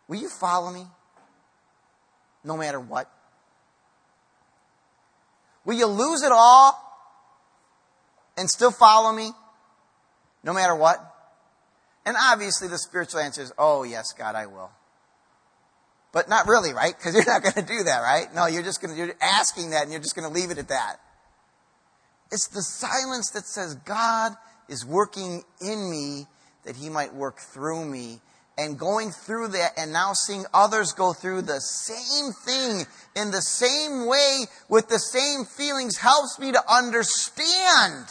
Will 0.09 0.17
you 0.17 0.29
follow 0.29 0.73
me? 0.73 0.87
No 2.45 2.57
matter 2.57 2.79
what. 2.79 3.11
Will 5.65 5.75
you 5.75 5.87
lose 5.87 6.23
it 6.23 6.31
all 6.33 6.81
and 8.39 8.49
still 8.49 8.71
follow 8.71 9.13
me? 9.13 9.33
No 10.45 10.55
matter 10.55 10.77
what? 10.77 10.99
And 12.07 12.17
obviously 12.17 12.69
the 12.69 12.79
spiritual 12.79 13.21
answer 13.21 13.43
is, 13.43 13.53
Oh, 13.59 13.83
yes, 13.83 14.13
God, 14.17 14.37
I 14.37 14.47
will. 14.47 14.71
But 16.13 16.29
not 16.29 16.47
really, 16.47 16.73
right? 16.73 16.97
Because 16.97 17.15
you're 17.15 17.27
not 17.27 17.43
going 17.43 17.55
to 17.55 17.63
do 17.63 17.83
that, 17.85 18.01
right? 18.01 18.33
No, 18.33 18.47
you're 18.47 18.63
just 18.63 18.81
going 18.81 18.95
to, 18.95 18.97
you're 18.97 19.15
asking 19.21 19.71
that 19.71 19.83
and 19.83 19.93
you're 19.93 20.01
just 20.01 20.15
going 20.15 20.27
to 20.27 20.33
leave 20.33 20.51
it 20.51 20.59
at 20.59 20.69
that. 20.69 20.97
It's 22.31 22.49
the 22.49 22.63
silence 22.63 23.31
that 23.31 23.45
says 23.45 23.75
God 23.75 24.33
is 24.69 24.85
working 24.85 25.43
in 25.61 25.91
me 25.91 26.27
that 26.65 26.77
he 26.77 26.89
might 26.89 27.15
work 27.15 27.39
through 27.39 27.85
me. 27.85 28.21
And 28.59 28.79
going 28.79 29.11
through 29.11 29.49
that 29.49 29.73
and 29.77 29.93
now 29.93 30.15
seeing 30.15 30.47
others 30.55 30.93
go 30.93 31.13
through 31.13 31.43
the 31.43 31.61
same 31.61 32.33
thing 32.33 32.87
in 33.15 33.31
the 33.31 33.43
same 33.43 34.07
way 34.07 34.47
with 34.71 34.89
the 34.89 34.99
same 34.99 35.45
feelings 35.45 35.99
helps 35.99 36.39
me 36.39 36.53
to 36.53 36.73
understand 36.73 38.07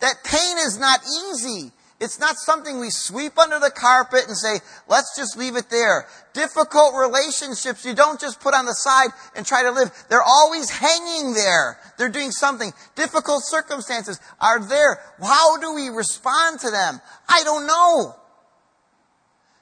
that 0.00 0.22
pain 0.22 0.58
is 0.58 0.78
not 0.78 1.00
easy. 1.02 1.72
It's 2.00 2.18
not 2.18 2.38
something 2.38 2.80
we 2.80 2.88
sweep 2.88 3.38
under 3.38 3.58
the 3.58 3.70
carpet 3.70 4.24
and 4.26 4.34
say, 4.34 4.60
let's 4.88 5.14
just 5.18 5.36
leave 5.36 5.56
it 5.56 5.68
there. 5.68 6.06
Difficult 6.32 6.94
relationships, 6.94 7.84
you 7.84 7.94
don't 7.94 8.18
just 8.18 8.40
put 8.40 8.54
on 8.54 8.64
the 8.64 8.72
side 8.72 9.10
and 9.36 9.44
try 9.44 9.62
to 9.62 9.70
live. 9.70 9.90
They're 10.08 10.22
always 10.22 10.70
hanging 10.70 11.34
there. 11.34 11.78
They're 11.98 12.08
doing 12.08 12.30
something. 12.30 12.72
Difficult 12.94 13.42
circumstances 13.44 14.18
are 14.40 14.66
there. 14.66 14.98
How 15.22 15.58
do 15.60 15.74
we 15.74 15.90
respond 15.90 16.60
to 16.60 16.70
them? 16.70 17.02
I 17.28 17.42
don't 17.44 17.66
know. 17.66 18.16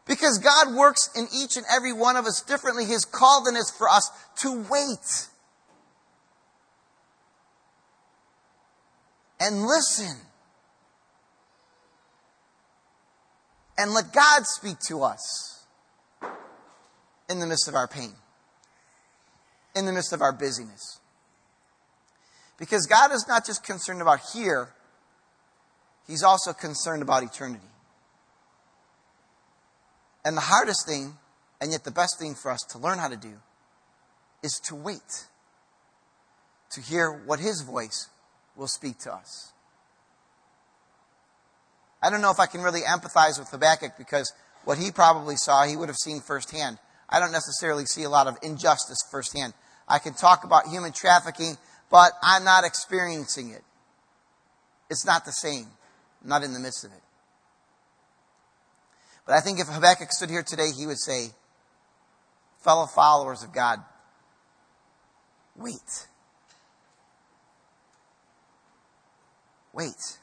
Because 0.06 0.38
God 0.38 0.76
works 0.76 1.10
in 1.16 1.26
each 1.34 1.56
and 1.56 1.66
every 1.68 1.92
one 1.92 2.16
of 2.16 2.24
us 2.24 2.40
differently. 2.40 2.84
His 2.84 3.04
call 3.04 3.42
then 3.44 3.56
is 3.56 3.70
for 3.76 3.88
us 3.88 4.10
to 4.42 4.64
wait. 4.70 5.26
And 9.40 9.66
listen. 9.66 10.27
And 13.78 13.94
let 13.94 14.12
God 14.12 14.44
speak 14.44 14.80
to 14.88 15.02
us 15.04 15.64
in 17.30 17.38
the 17.38 17.46
midst 17.46 17.68
of 17.68 17.76
our 17.76 17.86
pain, 17.86 18.12
in 19.76 19.86
the 19.86 19.92
midst 19.92 20.12
of 20.12 20.20
our 20.20 20.32
busyness. 20.32 20.98
Because 22.58 22.86
God 22.86 23.12
is 23.12 23.24
not 23.28 23.46
just 23.46 23.64
concerned 23.64 24.02
about 24.02 24.18
here, 24.34 24.70
He's 26.08 26.22
also 26.24 26.52
concerned 26.52 27.02
about 27.02 27.22
eternity. 27.22 27.68
And 30.24 30.36
the 30.36 30.42
hardest 30.42 30.86
thing, 30.86 31.16
and 31.60 31.70
yet 31.70 31.84
the 31.84 31.90
best 31.90 32.18
thing 32.18 32.34
for 32.34 32.50
us 32.50 32.60
to 32.70 32.78
learn 32.78 32.98
how 32.98 33.08
to 33.08 33.16
do, 33.16 33.34
is 34.42 34.60
to 34.64 34.74
wait 34.74 35.26
to 36.70 36.80
hear 36.80 37.12
what 37.12 37.38
His 37.38 37.62
voice 37.62 38.08
will 38.56 38.66
speak 38.66 38.98
to 39.00 39.12
us. 39.12 39.52
I 42.02 42.10
don't 42.10 42.22
know 42.22 42.30
if 42.30 42.38
I 42.38 42.46
can 42.46 42.62
really 42.62 42.82
empathize 42.82 43.38
with 43.38 43.48
Habakkuk 43.48 43.92
because 43.98 44.32
what 44.64 44.78
he 44.78 44.90
probably 44.90 45.36
saw, 45.36 45.64
he 45.64 45.76
would 45.76 45.88
have 45.88 45.96
seen 45.96 46.20
firsthand. 46.20 46.78
I 47.08 47.20
don't 47.20 47.32
necessarily 47.32 47.86
see 47.86 48.04
a 48.04 48.10
lot 48.10 48.26
of 48.26 48.36
injustice 48.42 48.98
firsthand. 49.10 49.54
I 49.88 49.98
can 49.98 50.14
talk 50.14 50.44
about 50.44 50.66
human 50.68 50.92
trafficking, 50.92 51.56
but 51.90 52.12
I'm 52.22 52.44
not 52.44 52.64
experiencing 52.64 53.50
it. 53.50 53.62
It's 54.90 55.06
not 55.06 55.24
the 55.24 55.32
same. 55.32 55.66
I'm 56.22 56.28
not 56.28 56.42
in 56.42 56.52
the 56.52 56.60
midst 56.60 56.84
of 56.84 56.92
it. 56.92 57.02
But 59.26 59.34
I 59.34 59.40
think 59.40 59.60
if 59.60 59.68
Habakkuk 59.68 60.12
stood 60.12 60.30
here 60.30 60.42
today, 60.42 60.68
he 60.76 60.86
would 60.86 60.98
say, 60.98 61.28
fellow 62.62 62.86
followers 62.86 63.42
of 63.42 63.52
God, 63.52 63.80
wait. 65.56 66.06
Wait. 69.72 70.18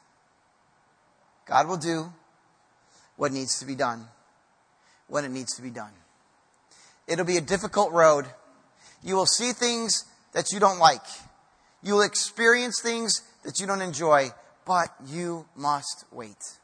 God 1.46 1.68
will 1.68 1.78
do 1.78 2.12
what 3.16 3.32
needs 3.32 3.60
to 3.60 3.66
be 3.66 3.76
done 3.76 4.08
when 5.08 5.26
it 5.26 5.32
needs 5.32 5.56
to 5.56 5.62
be 5.62 5.70
done. 5.70 5.92
It'll 7.08 7.26
be 7.26 7.38
a 7.38 7.42
difficult 7.42 7.92
road. 7.92 8.26
You 9.04 9.16
will 9.16 9.28
see 9.28 9.52
things 9.52 10.06
that 10.34 10.52
you 10.52 10.60
don't 10.60 10.80
like. 10.80 11.06
You 11.84 11.94
will 11.94 12.02
experience 12.02 12.82
things 12.82 13.22
that 13.44 13.60
you 13.60 13.68
don't 13.68 13.82
enjoy, 13.82 14.32
but 14.66 14.90
you 15.06 15.46
must 15.56 16.06
wait. 16.12 16.58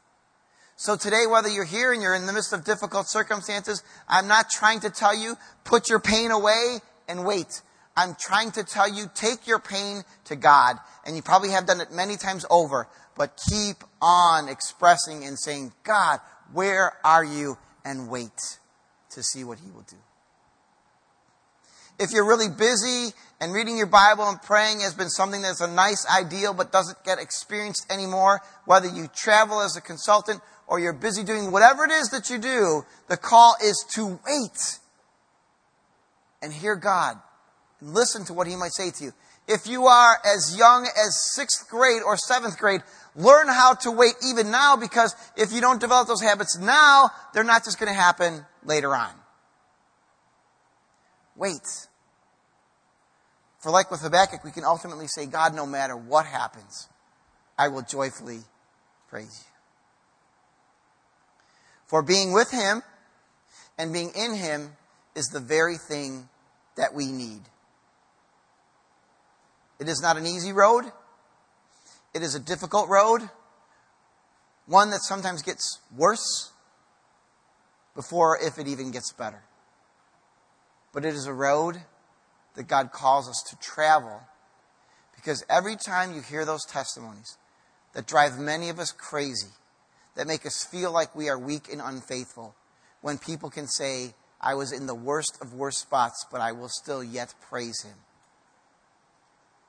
So 0.74 0.96
today, 0.96 1.26
whether 1.30 1.48
you're 1.48 1.64
here 1.64 1.92
and 1.92 2.02
you're 2.02 2.14
in 2.14 2.26
the 2.26 2.32
midst 2.32 2.52
of 2.52 2.64
difficult 2.64 3.08
circumstances, 3.08 3.84
I'm 4.08 4.26
not 4.26 4.50
trying 4.50 4.80
to 4.80 4.90
tell 4.90 5.16
you, 5.16 5.36
put 5.62 5.88
your 5.88 6.00
pain 6.00 6.32
away 6.32 6.80
and 7.06 7.24
wait. 7.24 7.62
I'm 7.96 8.16
trying 8.18 8.52
to 8.52 8.64
tell 8.64 8.88
you, 8.92 9.10
take 9.14 9.46
your 9.46 9.58
pain 9.58 10.02
to 10.24 10.36
God. 10.36 10.76
And 11.04 11.14
you 11.16 11.22
probably 11.22 11.50
have 11.50 11.66
done 11.66 11.80
it 11.80 11.92
many 11.92 12.16
times 12.16 12.46
over 12.50 12.88
but 13.16 13.38
keep 13.50 13.84
on 14.00 14.48
expressing 14.48 15.24
and 15.24 15.38
saying, 15.38 15.72
God, 15.84 16.20
where 16.52 16.94
are 17.04 17.24
you? 17.24 17.58
And 17.84 18.08
wait 18.08 18.58
to 19.10 19.22
see 19.22 19.44
what 19.44 19.58
He 19.58 19.70
will 19.70 19.82
do. 19.82 19.96
If 21.98 22.10
you're 22.12 22.26
really 22.26 22.48
busy 22.48 23.14
and 23.40 23.52
reading 23.52 23.76
your 23.76 23.86
Bible 23.86 24.28
and 24.28 24.40
praying 24.40 24.80
has 24.80 24.94
been 24.94 25.10
something 25.10 25.42
that's 25.42 25.60
a 25.60 25.70
nice 25.70 26.06
ideal 26.08 26.54
but 26.54 26.72
doesn't 26.72 27.04
get 27.04 27.18
experienced 27.18 27.86
anymore, 27.90 28.40
whether 28.64 28.88
you 28.88 29.08
travel 29.14 29.60
as 29.60 29.76
a 29.76 29.80
consultant 29.80 30.40
or 30.66 30.80
you're 30.80 30.92
busy 30.92 31.22
doing 31.22 31.50
whatever 31.52 31.84
it 31.84 31.90
is 31.90 32.08
that 32.10 32.30
you 32.30 32.38
do, 32.38 32.84
the 33.08 33.16
call 33.16 33.54
is 33.62 33.84
to 33.94 34.18
wait 34.26 34.78
and 36.40 36.52
hear 36.52 36.76
God 36.76 37.18
listen 37.82 38.24
to 38.26 38.32
what 38.32 38.46
he 38.46 38.56
might 38.56 38.72
say 38.72 38.90
to 38.90 39.04
you. 39.04 39.12
If 39.48 39.66
you 39.66 39.86
are 39.86 40.18
as 40.24 40.56
young 40.56 40.84
as 40.84 41.34
sixth 41.34 41.68
grade 41.68 42.02
or 42.02 42.16
seventh 42.16 42.56
grade, 42.58 42.82
learn 43.16 43.48
how 43.48 43.74
to 43.74 43.90
wait 43.90 44.14
even 44.26 44.50
now 44.50 44.76
because 44.76 45.14
if 45.36 45.52
you 45.52 45.60
don't 45.60 45.80
develop 45.80 46.06
those 46.06 46.22
habits 46.22 46.58
now, 46.58 47.10
they're 47.34 47.44
not 47.44 47.64
just 47.64 47.78
going 47.78 47.92
to 47.92 47.98
happen 47.98 48.46
later 48.64 48.94
on. 48.94 49.10
Wait. 51.36 51.88
For 53.58 53.70
like 53.70 53.90
with 53.90 54.00
Habakkuk, 54.00 54.44
we 54.44 54.52
can 54.52 54.64
ultimately 54.64 55.06
say, 55.08 55.26
God, 55.26 55.54
no 55.54 55.66
matter 55.66 55.96
what 55.96 56.26
happens, 56.26 56.88
I 57.58 57.68
will 57.68 57.82
joyfully 57.82 58.40
praise 59.08 59.44
you. 59.44 59.52
For 61.86 62.02
being 62.02 62.32
with 62.32 62.50
him 62.50 62.82
and 63.76 63.92
being 63.92 64.12
in 64.14 64.34
him 64.34 64.72
is 65.14 65.26
the 65.26 65.40
very 65.40 65.76
thing 65.76 66.28
that 66.76 66.94
we 66.94 67.12
need. 67.12 67.42
It 69.82 69.88
is 69.88 70.00
not 70.00 70.16
an 70.16 70.28
easy 70.28 70.52
road. 70.52 70.84
It 72.14 72.22
is 72.22 72.36
a 72.36 72.38
difficult 72.38 72.88
road. 72.88 73.28
One 74.66 74.90
that 74.90 75.00
sometimes 75.02 75.42
gets 75.42 75.80
worse 75.96 76.52
before 77.96 78.38
if 78.40 78.60
it 78.60 78.68
even 78.68 78.92
gets 78.92 79.12
better. 79.12 79.42
But 80.92 81.04
it 81.04 81.14
is 81.14 81.26
a 81.26 81.32
road 81.32 81.82
that 82.54 82.68
God 82.68 82.92
calls 82.92 83.28
us 83.28 83.42
to 83.50 83.56
travel 83.56 84.20
because 85.16 85.44
every 85.50 85.74
time 85.74 86.14
you 86.14 86.20
hear 86.20 86.44
those 86.44 86.64
testimonies 86.64 87.36
that 87.92 88.06
drive 88.06 88.38
many 88.38 88.68
of 88.68 88.78
us 88.78 88.92
crazy, 88.92 89.50
that 90.14 90.28
make 90.28 90.46
us 90.46 90.62
feel 90.62 90.92
like 90.92 91.16
we 91.16 91.28
are 91.28 91.36
weak 91.36 91.68
and 91.72 91.82
unfaithful, 91.82 92.54
when 93.00 93.18
people 93.18 93.50
can 93.50 93.66
say, 93.66 94.14
I 94.40 94.54
was 94.54 94.70
in 94.70 94.86
the 94.86 94.94
worst 94.94 95.38
of 95.40 95.54
worst 95.54 95.78
spots, 95.80 96.24
but 96.30 96.40
I 96.40 96.52
will 96.52 96.68
still 96.68 97.02
yet 97.02 97.34
praise 97.40 97.82
Him 97.82 97.96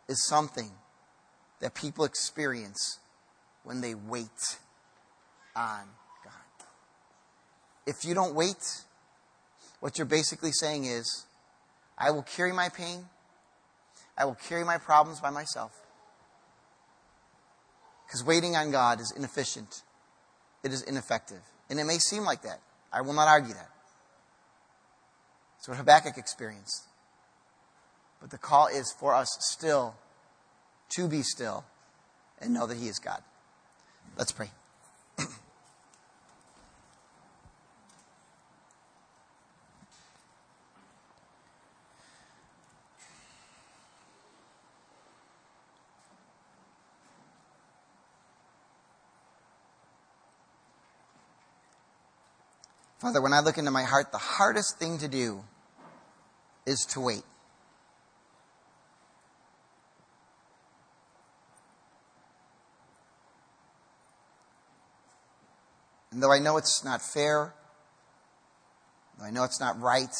is 0.07 0.25
something 0.27 0.71
that 1.59 1.73
people 1.73 2.05
experience 2.05 2.99
when 3.63 3.81
they 3.81 3.95
wait 3.95 4.57
on 5.55 5.83
God. 6.23 6.67
If 7.85 8.05
you 8.05 8.13
don't 8.13 8.35
wait, 8.35 8.83
what 9.79 9.97
you're 9.97 10.05
basically 10.05 10.51
saying 10.51 10.85
is, 10.85 11.25
I 11.97 12.11
will 12.11 12.23
carry 12.23 12.51
my 12.51 12.69
pain, 12.69 13.05
I 14.17 14.25
will 14.25 14.35
carry 14.35 14.63
my 14.63 14.77
problems 14.77 15.19
by 15.19 15.29
myself. 15.29 15.71
Because 18.05 18.23
waiting 18.23 18.55
on 18.55 18.71
God 18.71 18.99
is 18.99 19.13
inefficient, 19.15 19.81
it 20.63 20.71
is 20.71 20.83
ineffective. 20.83 21.41
And 21.69 21.79
it 21.79 21.85
may 21.85 21.97
seem 21.97 22.23
like 22.23 22.43
that. 22.43 22.59
I 22.91 23.01
will 23.01 23.13
not 23.13 23.27
argue 23.27 23.53
that. 23.53 23.69
That's 25.55 25.67
what 25.69 25.77
Habakkuk 25.77 26.17
experienced. 26.17 26.83
But 28.23 28.31
the 28.31 28.37
call 28.37 28.67
is 28.67 28.93
for 28.97 29.13
us 29.13 29.27
still 29.41 29.95
to 30.91 31.09
be 31.09 31.23
still 31.23 31.65
and 32.39 32.53
know 32.53 32.65
that 32.65 32.77
He 32.77 32.87
is 32.87 32.97
God. 32.97 33.21
Let's 34.17 34.31
pray. 34.31 34.49
Father, 52.99 53.21
when 53.21 53.33
I 53.33 53.41
look 53.41 53.57
into 53.57 53.69
my 53.69 53.83
heart, 53.83 54.13
the 54.13 54.17
hardest 54.17 54.79
thing 54.79 54.97
to 54.99 55.09
do 55.09 55.43
is 56.65 56.85
to 56.91 57.01
wait. 57.01 57.23
Though 66.23 66.31
I 66.31 66.39
know 66.39 66.55
it's 66.55 66.85
not 66.85 67.01
fair, 67.01 67.53
though 69.19 69.25
I 69.25 69.29
know 69.29 69.43
it's 69.43 69.59
not 69.59 69.81
right, 69.81 70.15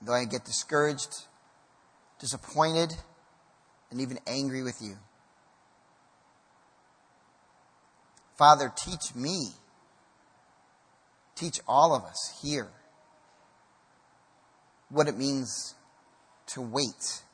though 0.00 0.14
I 0.14 0.24
get 0.24 0.46
discouraged, 0.46 1.26
disappointed, 2.18 2.94
and 3.90 4.00
even 4.00 4.18
angry 4.26 4.62
with 4.62 4.80
you. 4.80 4.96
Father, 8.38 8.72
teach 8.74 9.14
me, 9.14 9.50
teach 11.34 11.60
all 11.68 11.94
of 11.94 12.02
us 12.04 12.40
here 12.42 12.68
what 14.88 15.06
it 15.06 15.18
means 15.18 15.74
to 16.46 16.62
wait. 16.62 17.24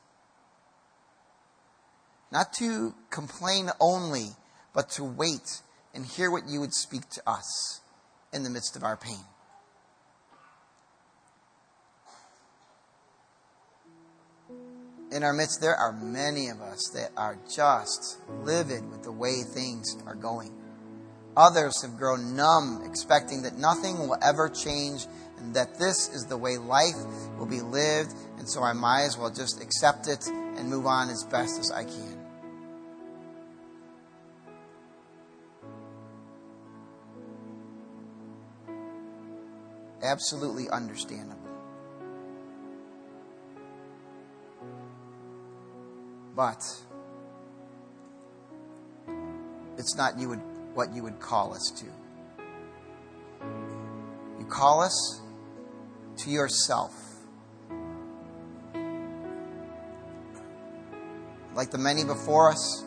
Not 2.33 2.51
to 2.59 2.93
complain 3.09 3.69
only 3.79 4.31
but 4.77 4.91
to 4.91 5.03
wait 5.03 5.63
and 5.95 6.05
hear 6.05 6.29
what 6.29 6.47
you 6.47 6.59
would 6.59 6.71
speak 6.71 7.09
to 7.09 7.19
us 7.25 7.81
in 8.31 8.43
the 8.43 8.49
midst 8.51 8.75
of 8.75 8.83
our 8.83 8.95
pain. 8.95 9.25
In 15.11 15.23
our 15.23 15.33
midst, 15.33 15.61
there 15.61 15.75
are 15.75 15.91
many 15.93 16.49
of 16.49 16.61
us 16.61 16.91
that 16.93 17.09
are 17.17 17.39
just 17.55 18.19
livid 18.43 18.87
with 18.91 19.01
the 19.01 19.11
way 19.11 19.41
things 19.41 19.97
are 20.05 20.13
going. 20.13 20.53
Others 21.35 21.81
have 21.81 21.97
grown 21.97 22.35
numb, 22.35 22.83
expecting 22.85 23.41
that 23.41 23.57
nothing 23.57 23.97
will 23.97 24.17
ever 24.21 24.47
change 24.47 25.07
and 25.39 25.55
that 25.55 25.79
this 25.79 26.07
is 26.09 26.27
the 26.27 26.37
way 26.37 26.57
life 26.59 26.93
will 27.39 27.47
be 27.47 27.61
lived, 27.61 28.13
and 28.37 28.47
so 28.47 28.61
I 28.61 28.73
might 28.73 29.05
as 29.05 29.17
well 29.17 29.31
just 29.31 29.59
accept 29.59 30.07
it 30.07 30.27
and 30.27 30.69
move 30.69 30.85
on 30.85 31.09
as 31.09 31.23
best 31.23 31.59
as 31.59 31.71
I 31.71 31.83
can. 31.83 32.16
Absolutely 40.07 40.69
understandable. 40.69 41.35
But 46.35 46.63
it's 49.77 49.95
not 49.97 50.17
you 50.17 50.29
would, 50.29 50.41
what 50.73 50.93
you 50.93 51.03
would 51.03 51.19
call 51.19 51.53
us 51.53 51.71
to. 51.77 51.85
You 54.39 54.45
call 54.45 54.81
us 54.81 55.21
to 56.17 56.29
yourself. 56.29 56.93
Like 61.53 61.71
the 61.71 61.79
many 61.79 62.03
before 62.03 62.51
us 62.51 62.85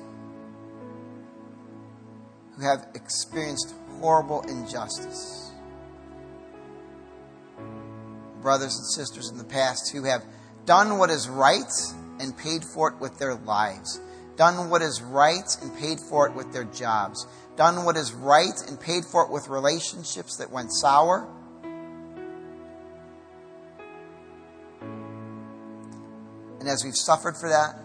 who 2.57 2.63
have 2.63 2.87
experienced 2.95 3.75
horrible 4.01 4.43
injustice 4.43 5.50
brothers 8.51 8.77
and 8.79 8.87
sisters 8.89 9.31
in 9.31 9.39
the 9.39 9.45
past 9.45 9.93
who 9.93 10.03
have 10.03 10.25
done 10.67 10.99
what 10.99 11.09
is 11.09 11.29
right 11.29 11.73
and 12.19 12.37
paid 12.37 12.65
for 12.65 12.91
it 12.91 12.99
with 12.99 13.17
their 13.17 13.37
lives, 13.37 14.01
done 14.35 14.69
what 14.69 14.83
is 14.83 15.01
right 15.01 15.57
and 15.63 15.73
paid 15.77 16.01
for 16.01 16.27
it 16.27 16.35
with 16.35 16.53
their 16.53 16.65
jobs, 16.65 17.29
done 17.57 17.85
what 17.85 17.97
is 17.97 18.13
right 18.13 18.61
and 18.67 18.81
paid 18.81 19.05
for 19.05 19.25
it 19.25 19.31
with 19.31 19.47
relationships 19.47 20.39
that 20.39 20.51
went 20.51 20.73
sour. 20.73 21.29
And 26.59 26.69
as 26.69 26.83
we've 26.85 26.97
suffered 26.97 27.37
for 27.37 27.51
that, 27.51 27.77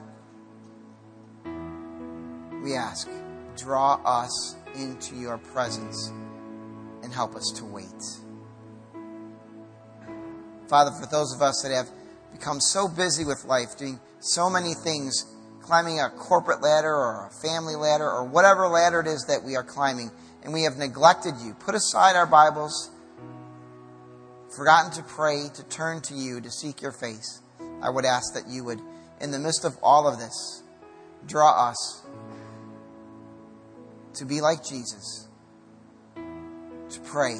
we 2.63 2.73
ask, 2.73 3.07
draw 3.55 4.01
us 4.03 4.55
into 4.73 5.15
your 5.15 5.37
presence 5.37 6.11
and 7.03 7.13
help 7.13 7.35
us 7.35 7.53
to 7.57 7.65
wait. 7.65 8.24
Father, 10.67 10.91
for 10.91 11.05
those 11.05 11.33
of 11.33 11.41
us 11.41 11.61
that 11.61 11.71
have 11.71 11.89
become 12.31 12.59
so 12.59 12.87
busy 12.87 13.23
with 13.23 13.45
life, 13.45 13.77
doing 13.77 13.99
so 14.19 14.49
many 14.49 14.73
things, 14.73 15.25
climbing 15.61 15.99
a 15.99 16.09
corporate 16.09 16.61
ladder 16.61 16.93
or 16.93 17.27
a 17.27 17.47
family 17.47 17.75
ladder 17.75 18.09
or 18.09 18.25
whatever 18.25 18.67
ladder 18.67 18.99
it 18.99 19.07
is 19.07 19.25
that 19.27 19.43
we 19.43 19.55
are 19.55 19.63
climbing, 19.63 20.11
and 20.43 20.53
we 20.53 20.63
have 20.63 20.77
neglected 20.77 21.33
you, 21.43 21.53
put 21.53 21.75
aside 21.75 22.15
our 22.15 22.27
Bibles, 22.27 22.91
forgotten 24.55 24.91
to 24.91 25.03
pray, 25.03 25.47
to 25.53 25.63
turn 25.65 26.01
to 26.01 26.13
you, 26.13 26.41
to 26.41 26.51
seek 26.51 26.81
your 26.81 26.91
face, 26.91 27.41
I 27.81 27.89
would 27.89 28.05
ask 28.05 28.33
that 28.33 28.47
you 28.47 28.63
would, 28.65 28.79
in 29.21 29.31
the 29.31 29.39
midst 29.39 29.65
of 29.65 29.75
all 29.81 30.07
of 30.07 30.19
this, 30.19 30.63
draw 31.27 31.69
us 31.69 32.03
to 34.15 34.25
be 34.25 34.41
like 34.41 34.63
Jesus, 34.63 35.27
to 36.15 36.99
pray, 37.03 37.37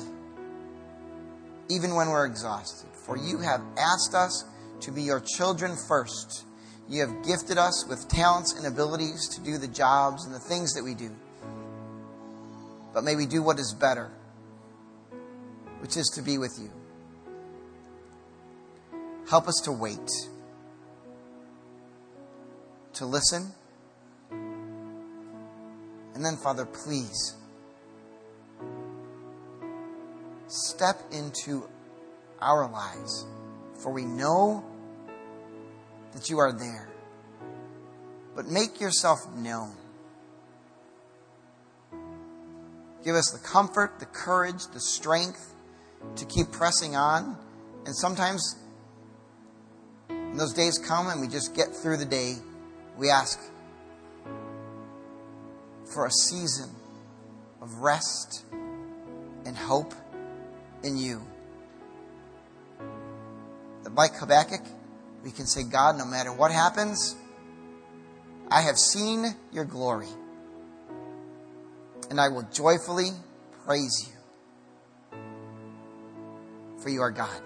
even 1.70 1.96
when 1.96 2.10
we're 2.10 2.26
exhausted 2.26 2.90
for 3.06 3.18
you 3.18 3.38
have 3.38 3.62
asked 3.78 4.16
us 4.16 4.46
to 4.82 4.92
be 4.92 5.04
your 5.04 5.20
children 5.20 5.78
first. 5.88 6.46
You 6.90 7.02
have 7.02 7.24
gifted 7.26 7.58
us 7.58 7.86
with 7.88 8.08
talents 8.10 8.54
and 8.54 8.66
abilities 8.66 9.30
to 9.36 9.42
do 9.42 9.58
the 9.58 9.68
jobs 9.68 10.26
and 10.26 10.34
the 10.34 10.40
things 10.40 10.74
that 10.74 10.84
we 10.84 10.94
do. 10.94 11.12
But 12.94 13.04
may 13.04 13.16
we 13.16 13.26
do 13.26 13.44
what 13.44 13.60
is 13.60 13.76
better, 13.80 14.10
which 15.80 15.98
is 15.98 16.12
to 16.16 16.22
be 16.22 16.38
with 16.38 16.58
you. 16.60 16.72
Help 19.30 19.48
us 19.48 19.62
to 19.66 19.72
wait, 19.72 20.10
to 22.94 23.06
listen. 23.06 23.52
And 26.14 26.24
then, 26.24 26.38
Father, 26.38 26.66
please 26.66 27.36
step 30.48 31.02
into 31.12 31.68
our 32.42 32.70
lives, 32.70 33.26
for 33.76 33.92
we 33.92 34.06
know 34.06 34.64
that 36.14 36.30
you 36.30 36.40
are 36.40 36.52
there. 36.52 36.90
But 38.36 38.48
make 38.48 38.82
yourself 38.82 39.20
known. 39.36 39.76
Give 43.04 43.16
us 43.16 43.32
the 43.32 43.40
comfort, 43.40 44.00
the 44.00 44.08
courage, 44.08 44.68
the 44.74 44.80
strength 44.80 45.54
to 46.16 46.26
keep 46.26 46.52
pressing 46.52 46.96
on. 46.96 47.38
And 47.86 47.96
sometimes, 47.96 48.56
when 50.08 50.38
those 50.38 50.54
days 50.54 50.80
come 50.80 51.08
and 51.08 51.22
we 51.22 51.28
just 51.28 51.56
get 51.56 51.76
through 51.76 51.98
the 51.98 52.06
day, 52.06 52.36
we 52.98 53.10
ask 53.10 53.40
for 55.94 56.08
a 56.08 56.12
season 56.12 56.70
of 57.62 57.76
rest 57.76 58.44
and 59.46 59.56
hope 59.56 59.94
in 60.84 60.98
you. 60.98 61.22
Like 63.94 64.16
Habakkuk, 64.16 64.62
we 65.24 65.32
can 65.32 65.46
say, 65.46 65.64
God, 65.64 65.98
no 65.98 66.06
matter 66.06 66.34
what 66.34 66.52
happens, 66.52 67.16
I 68.50 68.62
have 68.62 68.78
seen 68.78 69.26
your 69.52 69.66
glory, 69.66 70.08
and 72.10 72.20
I 72.20 72.30
will 72.30 72.48
joyfully 72.54 73.10
praise 73.66 74.08
you, 74.08 75.20
for 76.82 76.90
you 76.90 77.02
are 77.02 77.12
God. 77.12 77.42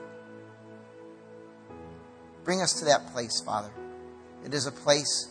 Bring 2.43 2.61
us 2.61 2.79
to 2.79 2.85
that 2.85 3.07
place, 3.13 3.41
Father. 3.45 3.71
It 4.45 4.53
is 4.53 4.65
a 4.65 4.71
place 4.71 5.29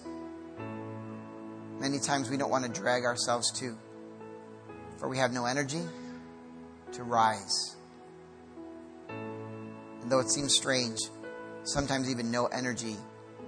many 1.81 1.99
times 1.99 2.31
we 2.31 2.37
don't 2.37 2.51
want 2.51 2.65
to 2.65 2.81
drag 2.81 3.05
ourselves 3.05 3.51
to, 3.61 3.77
for 4.99 5.09
we 5.09 5.19
have 5.19 5.33
no 5.33 5.47
energy 5.47 5.83
to 6.93 7.03
rise. 7.03 7.77
Though 10.09 10.21
it 10.21 10.31
seems 10.31 10.55
strange, 10.55 10.99
sometimes 11.65 12.09
even 12.09 12.31
no 12.31 12.47
energy 12.47 12.97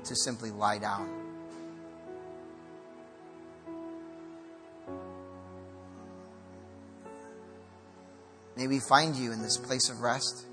to 0.05 0.15
simply 0.15 0.51
lie 0.51 0.77
down. 0.77 1.09
May 8.59 8.67
we 8.67 8.79
find 8.79 9.17
you 9.17 9.33
in 9.33 9.41
this 9.41 9.57
place 9.57 9.89
of 9.89 10.03
rest. 10.03 10.45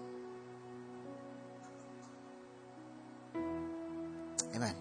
Amen. 4.56 4.76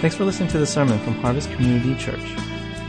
Thanks 0.00 0.16
for 0.16 0.24
listening 0.24 0.48
to 0.48 0.58
the 0.58 0.66
sermon 0.66 0.98
from 1.00 1.12
Harvest 1.16 1.50
Community 1.52 1.94
Church. 2.02 2.53